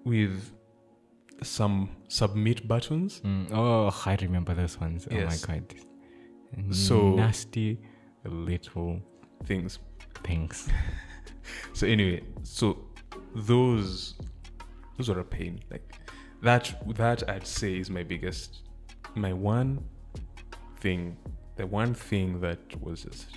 [0.03, 0.51] with
[1.43, 3.21] some submit buttons.
[3.25, 3.49] Mm.
[3.51, 5.07] Oh, I remember those ones.
[5.11, 5.45] Yes.
[5.47, 6.75] Oh my god.
[6.75, 7.79] So- nasty
[8.23, 9.01] little
[9.45, 9.79] things.
[10.23, 10.69] things.
[11.73, 12.85] So anyway, so
[13.35, 14.15] those
[14.97, 15.59] those are a pain.
[15.69, 15.93] Like
[16.41, 18.61] that that I'd say is my biggest
[19.13, 19.83] my one
[20.79, 21.17] thing
[21.55, 23.27] the one thing that was just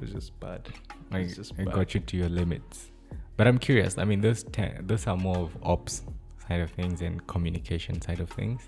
[0.00, 0.68] was just bad.
[1.10, 2.90] I, It's just I got you to your limits.
[3.36, 3.98] But I'm curious.
[3.98, 6.02] I mean, those ten, those are more of ops
[6.46, 8.62] side of things and communication side of things.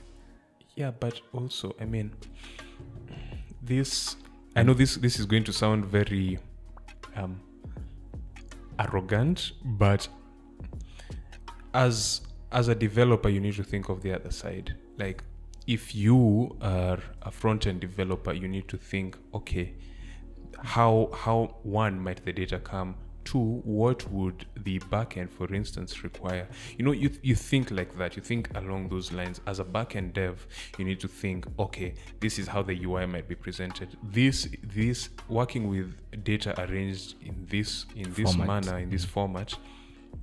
[0.77, 2.13] Yeah, but also, I mean,
[3.63, 4.17] this.
[4.57, 4.97] I know this.
[4.97, 6.39] This is going to sound very
[7.17, 7.41] um,
[8.79, 10.09] arrogant, but
[11.75, 12.23] as
[12.53, 14.75] as a developer, you need to think of the other side.
[14.99, 15.23] Like,
[15.67, 19.75] if you are a front end developer, you need to think, okay,
[20.63, 26.49] how how one might the data come two what would the backend for instance require.
[26.79, 28.17] You know you you think like that.
[28.17, 29.41] You think along those lines.
[29.47, 30.47] As a backend dev
[30.79, 33.89] you need to think okay this is how the ui might be presented.
[34.03, 35.95] This this working with
[36.25, 38.47] data arranged in this in this Format.
[38.65, 39.13] manner in this mm-hmm.
[39.13, 39.55] format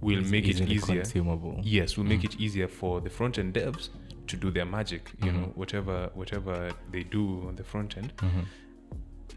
[0.01, 1.01] will It's make it easier.
[1.03, 1.61] consumable.
[1.63, 2.25] yes will make mm.
[2.33, 3.89] it easier for the front end devs
[4.27, 5.59] to do their magic you know mm-hmm.
[5.59, 8.45] whatever whatever they do on the front end Mhm.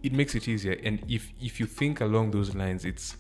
[0.03, 0.79] It makes it easier.
[0.85, 3.17] And if if you think along those lines it's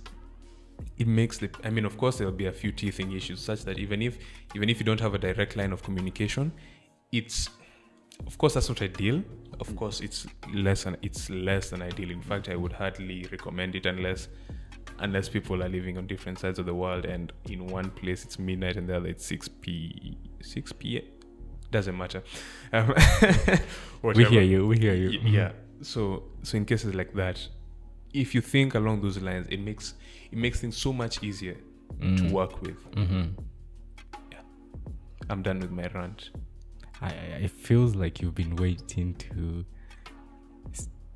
[0.96, 3.78] it makes the i mean of course there'll be a few teething issues such that
[3.78, 4.18] even if
[4.54, 6.50] even if you don't have a direct line of communication
[7.12, 7.50] it's
[8.26, 9.22] of course that's not ideal.
[9.60, 12.10] Of course it's less than it's less than ideal.
[12.10, 14.28] In fact i would hardly recommend it unless
[15.00, 18.38] unless people are living on different sides of the world and in one place it's
[18.38, 21.02] midnight and the other it's 6 p 6 p
[21.70, 22.22] doesn't matter.
[22.72, 22.94] Um,
[24.02, 24.66] We hear you.
[24.66, 25.10] We hear you.
[25.10, 25.52] Yeah.
[25.82, 27.46] So so in cases like that
[28.12, 29.94] if you think along those lines it makes
[30.32, 31.54] it makes things so much easier
[32.00, 32.30] to Mm.
[32.30, 33.22] work with Mm-hmm.
[34.32, 34.38] Yeah.
[35.28, 36.30] i'm done with my rant
[37.02, 39.64] I, I- it feels like you've been waiting to,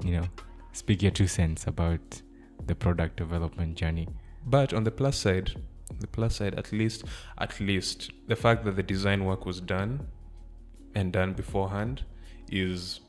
[0.02, 0.26] you know,
[0.72, 2.22] speak your two cents about
[2.66, 4.08] the product development journey.
[4.46, 5.52] but on the plus side
[6.00, 7.04] the plus side at least
[7.38, 10.06] at least the fact that the design work was done
[10.94, 12.02] and done beforehand
[12.50, 13.00] is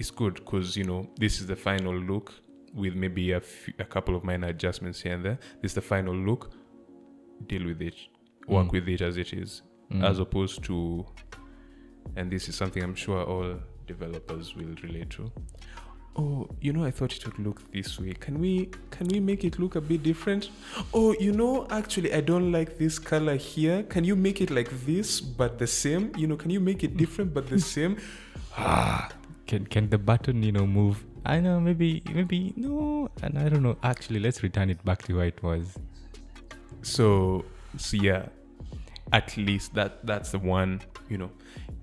[0.00, 2.32] is good because you know this is the final look
[2.74, 3.42] with maybe a,
[3.78, 5.38] a couple of minor adjustments here and there.
[5.60, 6.50] This is the final look
[7.46, 7.94] deal with it
[8.48, 8.72] work Mm.
[8.72, 10.04] with it as it is Mm.
[10.10, 11.06] as opposed to
[12.16, 13.48] and this is something i'm sure all
[13.86, 15.30] developers will relate to.
[16.16, 18.12] Oh you know i thought it would look this way.
[18.24, 18.52] Can we
[18.90, 20.50] can we make it look a bit different?
[20.92, 23.82] Oh you know actually i don't like this color here.
[23.94, 26.12] Can you make it like this but the same?
[26.16, 27.96] You know can you make it different but the same?
[28.56, 29.08] Ah
[29.50, 31.04] Can can the button you know move?
[31.26, 33.76] I know maybe maybe no, and I don't know.
[33.82, 35.76] Actually, let's return it back to where it was.
[36.82, 37.44] so
[37.76, 38.24] so yeah
[39.12, 40.80] at least that that's the one
[41.10, 41.30] you know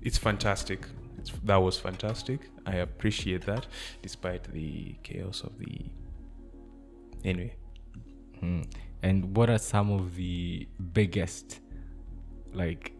[0.01, 0.88] it's fantastic
[1.20, 3.68] it's, that was fantastic i appreciate that
[4.01, 5.86] despite the chaos of the
[7.24, 7.53] anyway
[8.39, 8.61] Hmm.
[9.03, 11.59] And what are some of the biggest,
[12.53, 12.93] like,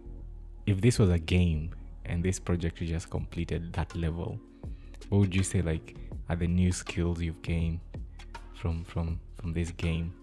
[0.66, 1.74] if this was a game
[2.06, 4.40] and this project you just completed that level,
[5.10, 5.96] what would you say like
[6.30, 7.80] are the new skills you've gained
[8.54, 10.14] from from from this game?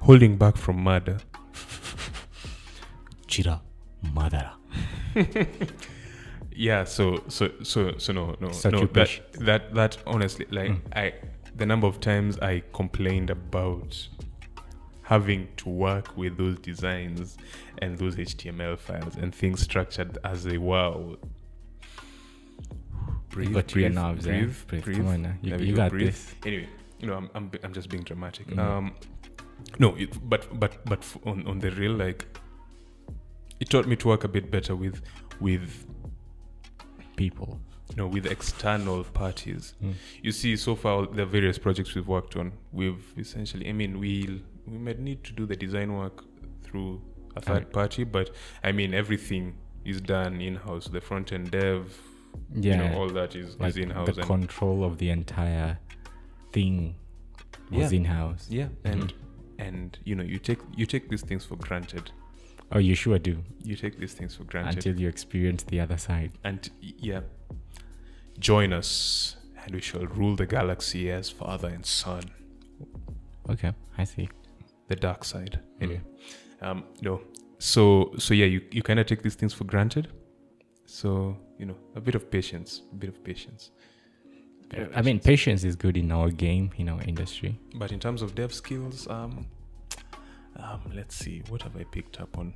[0.00, 1.16] holding back from murder
[3.28, 3.60] Chira
[4.04, 4.52] Madara.
[6.50, 10.80] yeah so so so so no no Such no that, that that honestly like Mm.
[10.96, 11.14] i
[11.56, 14.08] the number of times i complained about
[15.02, 17.36] having to work with those designs
[17.78, 21.16] and those html files and things structured as they were
[23.32, 24.30] breathe, your breathe, nerves, eh?
[24.30, 24.84] breathe, Breathe.
[24.84, 24.96] breathe.
[24.98, 25.34] Come on now.
[25.42, 26.06] You- There you got breathe.
[26.06, 26.34] this.
[26.46, 26.68] anyway
[27.00, 28.58] you know i'm i'm, I'm just being dramatic Mhm.
[28.58, 28.92] um
[29.80, 32.20] no it, but but but on on the real like
[33.60, 35.02] it taught me to work a bit better with
[35.40, 35.84] with
[37.16, 37.60] People.
[37.90, 39.94] you know with external parties Mm.
[40.22, 44.38] you see so far the various projects we've worked on we've essentially i mean we'll
[44.66, 46.24] we might need to do the design work
[46.64, 47.00] through
[47.36, 48.30] a third party but
[48.64, 49.54] i mean everything
[49.84, 51.82] is done in-house the front end dev
[52.54, 52.82] Yeah.
[52.82, 55.78] you know all that is, like is in-house the and control of the entire
[56.52, 56.94] thing
[57.70, 57.98] was Yeah.
[57.98, 58.46] in house.
[58.50, 58.86] yeah Mm-hmm.
[58.92, 59.14] and
[59.58, 62.10] and you know you take you take these things for granted
[62.74, 65.98] Oh, you sure do you take these things for granted until you experience the other
[65.98, 66.32] side.
[66.44, 67.20] and yeah
[68.38, 72.22] join us and we shall rule the galaxy as father and son
[73.48, 74.28] Okay, I see.
[74.88, 75.82] the dark side Mm.
[75.84, 76.00] anyway
[76.60, 77.20] um no
[77.58, 80.08] so so yeah you, you kind of take these things for granted
[80.86, 83.70] so you know a bit of patience a bit of patience
[84.68, 85.26] bit of I mean, patience.
[85.32, 87.52] patience is good in our game, in our industry.
[87.82, 89.46] but in terms of dev skills um
[90.64, 92.52] um let's see what have i picked up on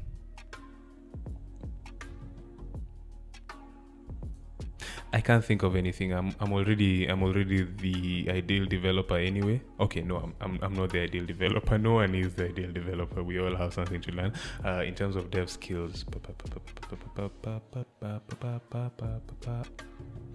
[5.16, 6.12] I can't think of anything.
[6.12, 9.62] I'm I'm already I'm already the ideal developer anyway.
[9.80, 11.78] Okay, no, I'm I'm, I'm not the ideal developer.
[11.78, 13.22] No one is the ideal developer.
[13.22, 14.34] We all have something to learn.
[14.62, 16.04] Uh, in terms of dev skills.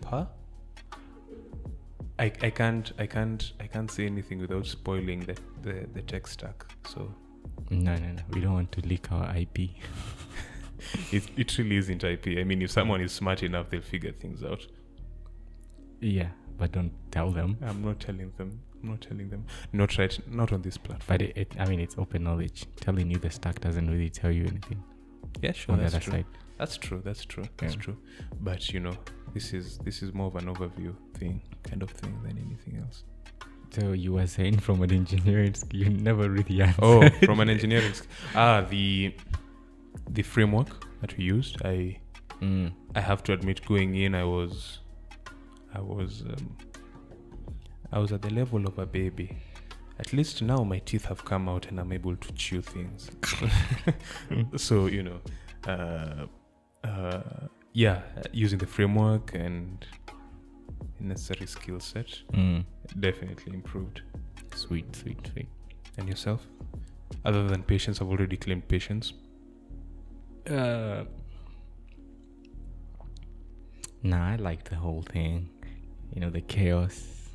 [0.09, 0.25] Huh?
[2.17, 6.25] I, I can't I can't I can't say anything without spoiling the, the, the tech
[6.25, 6.65] stack.
[6.87, 7.13] So
[7.69, 8.23] No, no, no.
[8.33, 9.69] We don't want to leak our IP.
[11.11, 12.27] It, it really isn't IP.
[12.39, 14.65] I mean, if someone is smart enough, they'll figure things out.
[15.99, 17.57] Yeah, but don't tell them.
[17.61, 18.59] I'm not telling them.
[18.81, 19.45] I'm not telling them.
[19.73, 20.17] Not right.
[20.27, 21.05] Not on this platform.
[21.07, 22.65] But it, it, I mean, it's open knowledge.
[22.77, 24.83] Telling you the stack doesn't really tell you anything
[25.41, 25.73] yeah, sure.
[25.73, 26.13] on the That's other true.
[26.13, 26.25] side.
[26.57, 27.01] That's true.
[27.03, 27.43] That's true.
[27.57, 27.81] That's Yeah.
[27.81, 27.97] true.
[28.41, 28.93] But you know,
[29.33, 33.03] this is this is more of an overview thing, kind of thing, than anything else.
[33.71, 36.83] So you were saying from an engineering you never really answered.
[36.83, 37.93] Oh, from an engineering.
[38.35, 39.13] Ah, the
[40.09, 41.61] the framework that we used.
[41.65, 41.99] I
[42.41, 42.71] Mm.
[42.95, 44.79] I have to admit, going in, I was
[45.73, 46.57] I was um,
[47.91, 49.37] I was at the level of a baby.
[49.99, 53.11] At least now my teeth have come out and I'm able to chew things.
[54.57, 55.19] so you know,
[55.67, 56.25] uh,
[56.83, 57.21] uh,
[57.73, 59.85] yeah, using the framework and
[60.99, 62.65] necessary skill set Mm.
[62.99, 64.01] definitely improved.
[64.55, 65.47] Sweet, sweet, sweet.
[65.97, 66.41] And yourself?
[67.23, 69.13] Other than patience, I've already claimed patience.
[70.49, 71.03] Uh,
[74.01, 75.49] nah, I like the whole thing.
[76.13, 77.29] You know, the chaos,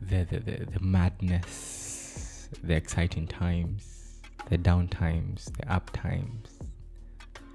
[0.00, 6.58] the the the, the madness, the exciting times, the down times, the up times.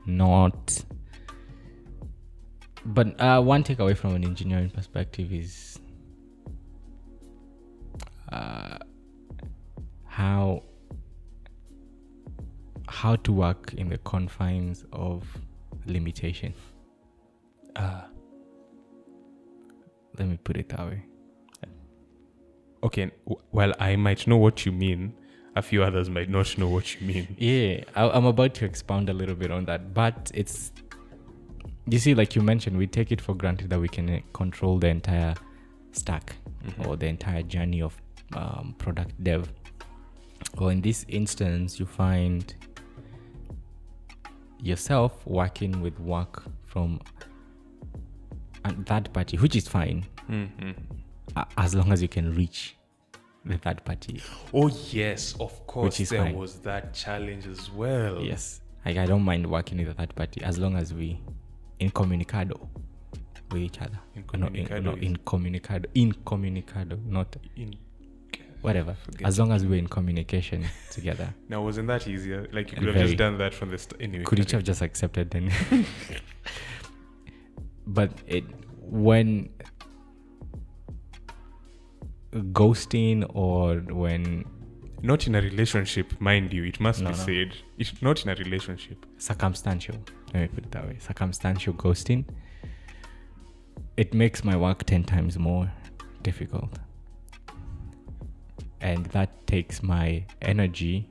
[0.05, 0.83] Not.
[2.85, 5.79] But uh, one takeaway from an engineering perspective is
[8.31, 8.77] uh,
[10.05, 10.63] how
[13.07, 15.23] how to work in the confines of
[15.85, 16.53] limitation.
[17.77, 18.05] Ah,
[20.19, 21.01] Let me put it that way.
[22.83, 23.11] okay.
[23.53, 25.13] Well, I might know what you mean.
[25.55, 27.25] A few others might not know what you mean.
[27.37, 30.73] Yeah, I, I'm about to expound a little bit on that, but it's
[31.87, 34.79] you see, like you mentioned, we take it for granted that we can uh, control
[34.79, 35.33] the entire
[35.93, 36.35] stack
[36.85, 37.95] or the entire journey of
[38.33, 39.49] um, product dev.
[40.57, 42.53] Or in this instance, you find
[44.59, 46.99] yourself working with work from
[48.65, 50.75] a third party, which is fine Mhm.
[51.57, 52.75] as long as you can reach
[53.45, 54.21] the third party.
[54.53, 55.99] Oh yes, of course.
[55.99, 56.35] is there fine.
[56.35, 58.21] was that challenge as well.
[58.21, 58.61] Yes.
[58.85, 61.19] Like I don't mind working with a third party as long as we
[61.79, 62.59] incommunicado
[63.51, 63.99] with each other.
[64.37, 65.85] No, in, Incommunicado no, incommunicado.
[65.93, 67.75] Incommunicado, not In,
[68.61, 68.95] whatever.
[69.05, 71.33] Forget As long as we're in communication together.
[71.49, 72.47] now, wasn't that easier?
[72.51, 73.07] Like you could have Very.
[73.07, 74.01] just done that from the start.
[74.01, 75.51] Anyway, Could each have just accepted then?
[77.87, 78.43] but it
[78.81, 79.49] when
[82.33, 84.45] ghosting or when
[85.03, 86.63] not in a relationship, mind you.
[86.63, 87.23] It must No, be no.
[87.23, 87.53] said.
[87.77, 89.05] It's not in a relationship.
[89.17, 89.95] circumstantial
[90.33, 92.25] let me put it that way circumstantial ghosting
[93.95, 95.71] it makes my work 10 times more
[96.21, 96.77] difficult
[98.81, 101.09] and that takes my energy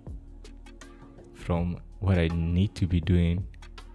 [1.35, 3.47] from what i need to be doing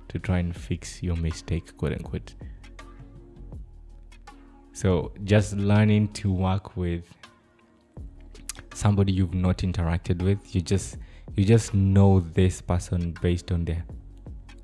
[0.07, 2.33] to try and fix your mistake quote unquote
[4.73, 7.03] so just learning to work with
[8.73, 10.97] somebody you've not interacted with you just
[11.35, 13.83] you just know this person based on their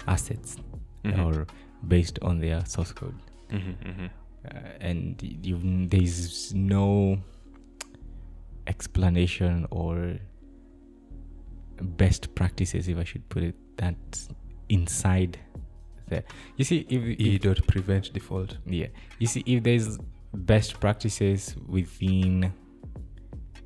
[0.07, 0.57] assets
[1.03, 1.25] Mhm.
[1.25, 1.47] or
[1.87, 3.15] based on their source code
[3.49, 4.09] Mhm, mhm.
[4.45, 7.17] uh, and you there's no
[8.67, 10.17] explanation or
[11.81, 13.95] best practices if i should put it that
[14.69, 15.39] inside
[16.07, 16.23] there
[16.55, 18.57] you see if, E don't prevent default.
[18.65, 18.87] yeah
[19.19, 19.97] you see if there's
[20.33, 22.51] best practices within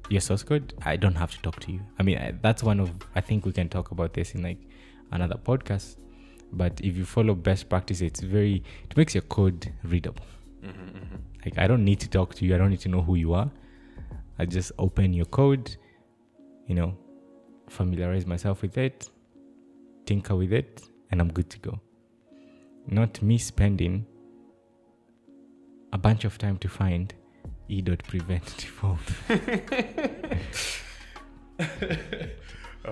[0.09, 2.79] your source code i don't have to talk to you i mean I, that's one
[2.79, 4.59] of i think we can talk about this in like
[5.11, 5.97] another podcast
[6.51, 10.25] but if you follow best practices it's very it makes your code readable
[10.63, 11.19] Mhm, mhm.
[11.43, 12.53] like I don't need to talk to you.
[12.53, 13.49] I don't need to know who you are.
[14.41, 15.75] I just open your code,
[16.65, 16.97] you know,
[17.69, 19.07] familiarize myself with it,
[20.07, 20.81] tinker with it,
[21.11, 21.79] and I'm good to go.
[22.87, 24.03] Not me spending
[25.93, 27.13] a bunch of time to find
[27.69, 28.97] e dot prevent default.
[29.29, 29.37] all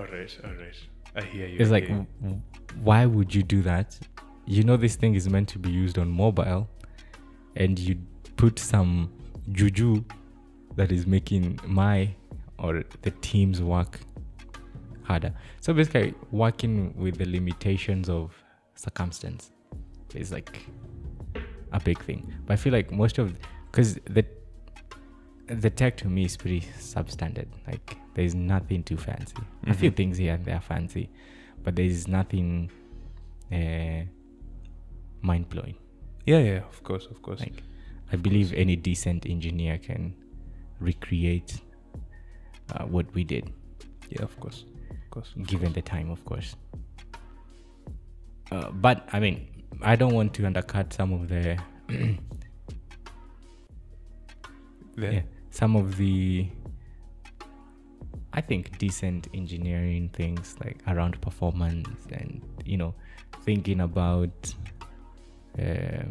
[0.06, 0.76] right, all right.
[1.16, 1.56] I hear you.
[1.58, 2.06] It's I like, you.
[2.22, 2.40] w-
[2.80, 3.98] why would you do that?
[4.46, 6.68] You know, this thing is meant to be used on mobile,
[7.56, 7.96] and you
[8.36, 9.12] put some
[9.50, 10.04] juju
[10.76, 12.10] that is making my
[12.58, 14.00] or the team's work
[15.02, 15.32] harder.
[15.60, 18.34] So basically, working with the limitations of
[18.74, 19.50] circumstance
[20.14, 20.64] is like
[21.72, 22.32] a big thing.
[22.46, 23.36] But I feel like most of
[23.70, 24.24] because the
[25.46, 27.48] the tech to me is pretty substandard.
[27.66, 29.34] Like there's nothing too fancy.
[29.66, 29.96] A few Mhm.
[29.96, 31.10] things here and there are fancy,
[31.64, 32.70] but there's nothing
[33.52, 34.02] uh,
[35.22, 35.74] mind blowing.
[36.26, 36.58] yeah, yeah.
[36.68, 37.40] Of course, of course.
[37.40, 37.62] Like
[38.12, 40.14] I believe any decent engineer can
[40.80, 41.60] recreate
[42.72, 43.52] uh, what we did.
[44.08, 44.64] Yeah, of course.
[44.90, 45.32] Of course.
[45.36, 46.56] of given the time, of course.
[48.50, 49.46] Uh, but I mean,
[49.82, 51.56] I don't want to undercut some of the
[51.88, 52.18] course.
[54.96, 55.12] There.
[55.12, 56.48] yeah, some of the
[58.32, 62.94] I think decent engineering things like around performance and you know
[63.42, 64.54] thinking about
[65.58, 66.04] uh,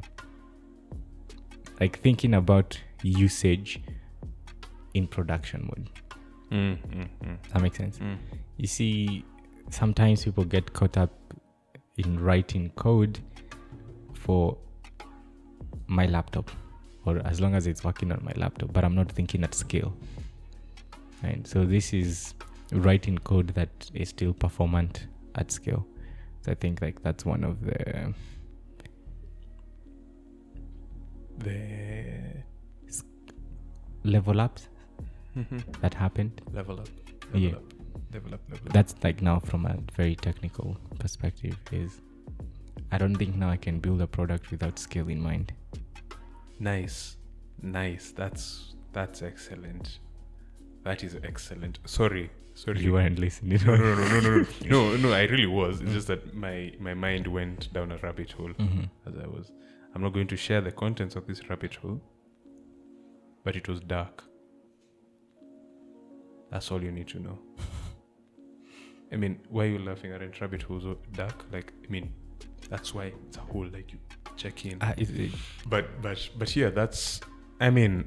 [1.79, 3.81] like thinking about usage
[4.93, 5.89] in production mode.
[6.51, 7.99] Mm, mm, mm, That makes sense.
[7.99, 8.17] mm.
[8.57, 9.23] You see,
[9.69, 11.11] sometimes people get caught up
[11.97, 13.19] in writing code
[14.13, 14.57] for
[15.87, 16.49] my laptop,
[17.05, 19.93] or as long as it's working on my laptop, but I'm not thinking at scale.
[21.23, 21.45] Right.
[21.45, 22.33] So this is
[22.71, 25.85] writing code that is still performant at scale.
[26.41, 28.13] So I think like that's one of the
[31.39, 32.43] The
[34.03, 34.68] level ups
[35.39, 35.81] Mhm.
[35.81, 36.41] that happened.
[36.53, 36.89] level up.
[37.33, 37.55] Level Yeah.
[37.55, 37.73] up.
[38.13, 38.41] Level up.
[38.49, 38.73] Level up.
[38.73, 42.01] That's like now from a very technical perspective is
[42.91, 45.53] I don't think now I can build a product without skill in mind.
[46.59, 47.17] Nice,
[47.61, 48.11] nice.
[48.11, 49.99] That's that's excellent.
[50.83, 51.79] That is excellent.
[51.85, 52.81] Sorry, sorry.
[52.81, 53.59] You weren't listening.
[53.65, 55.13] no, no, no, no, no, no, no, no.
[55.13, 55.81] I really was.
[55.81, 59.51] It's just that my my mind went down a rabbit hole hmm as I was.
[59.93, 62.01] I'm not going to share the contents of this rabbit hole,
[63.43, 64.23] but it was dark.
[66.51, 67.39] That's all you need to know.
[69.11, 70.39] I mean, why are you laughing at it?
[70.39, 71.45] Rabbit holes dark?
[71.51, 72.13] Like, I mean,
[72.69, 73.67] that's why it's a hole.
[73.71, 73.99] Like you
[74.39, 74.81] check in.
[74.81, 75.31] Uh, is it,
[75.67, 77.19] but but but yeah that's
[77.59, 78.05] i mean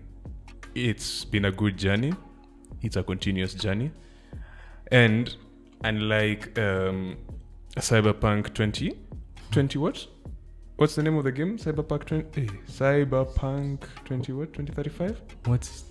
[0.74, 2.14] it's been a good journey
[2.80, 3.90] it's a continuous journey
[4.90, 5.36] and
[5.84, 7.18] unlike um
[7.76, 8.98] cyberpunk 20
[9.50, 10.06] 20 what
[10.76, 15.84] what's the name of the game cyberpunk 20 eh, cyberpunk 20 what 2035 what's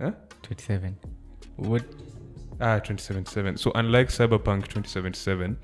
[0.00, 0.12] Huh?
[0.42, 0.96] 27?
[1.60, 1.84] What?
[2.60, 3.56] Ah, 2077.
[3.56, 5.58] So unlike Cyberpunk 2077,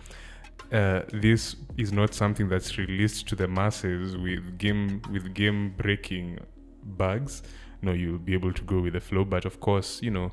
[0.72, 6.38] uh, this is not something that's released to the masses with game with game breaking
[6.84, 7.42] bugs.
[7.82, 9.24] No, you'll be able to go with the flow.
[9.24, 10.32] But of course, you know,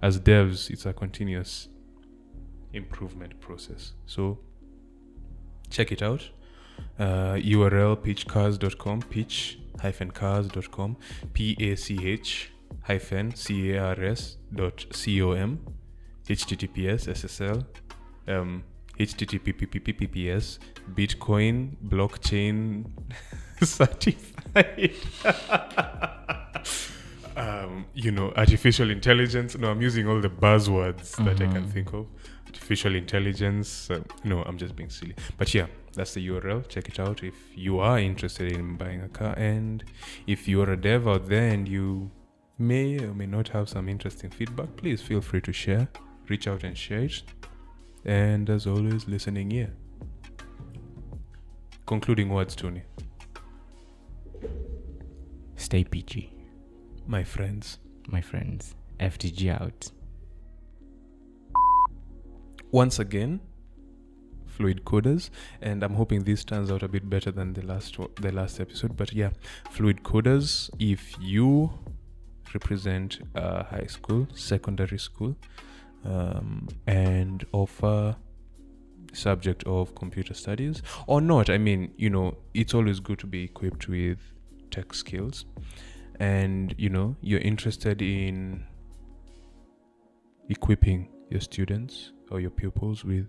[0.00, 1.68] as devs, it's a continuous
[2.72, 3.92] improvement process.
[4.06, 4.38] So
[5.68, 6.30] check it out.
[6.98, 10.96] Uh, URL peachcars.com, peach hyphen cars.com,
[11.32, 12.51] P A C H
[12.82, 15.60] hyphen C A R S dot C O M,
[16.28, 17.64] HTTPS SSL,
[18.28, 18.62] um,
[18.98, 20.58] HTTPS,
[20.94, 22.84] Bitcoin, blockchain
[23.62, 24.92] certified.
[27.36, 29.56] um, you know, artificial intelligence.
[29.56, 31.72] No, I'm using all the buzzwords that I can Mhm.
[31.72, 32.06] think of.
[32.46, 33.90] Artificial intelligence.
[33.90, 35.14] Uh, no, I'm just being silly.
[35.38, 36.68] But yeah, that's the URL.
[36.68, 39.34] Check it out if you are interested in buying a car.
[39.38, 39.82] And
[40.26, 42.10] if you're a dev out there and you
[42.62, 45.88] may or may not have some interesting feedback, please feel free to share.
[46.28, 47.22] Reach out and share it.
[48.04, 49.72] And as always, listening ear.
[51.86, 52.82] Concluding words, Tony.
[55.56, 56.32] Stay peachy,
[57.06, 57.78] My friends.
[58.08, 58.74] my friends.
[59.00, 59.90] FTG out.
[62.70, 63.38] once again
[64.46, 65.28] fluid coders
[65.60, 68.96] and i'm hoping this turns out a bit better than the last the last episode
[68.96, 69.28] but yeah
[69.70, 71.70] fluid coders if you
[72.54, 75.36] represent a high school secondary school
[76.04, 78.16] um, and offer
[79.12, 80.82] subject of computer studies.
[81.06, 84.18] Or not i mean you know it's always good to be equipped with
[84.70, 85.44] tech skills.
[86.20, 88.64] And you know you're interested in
[90.48, 93.26] equipping your students or your pupils with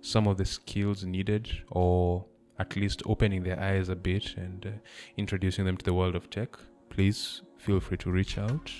[0.00, 2.24] some of the skills needed or
[2.58, 4.70] at least opening their eyes a bit and uh,
[5.16, 6.56] introducing them to the world of tech.
[6.88, 8.70] Please feel free to reach out.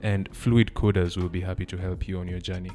[0.00, 2.70] And fluid coders will be happy to help you on your journey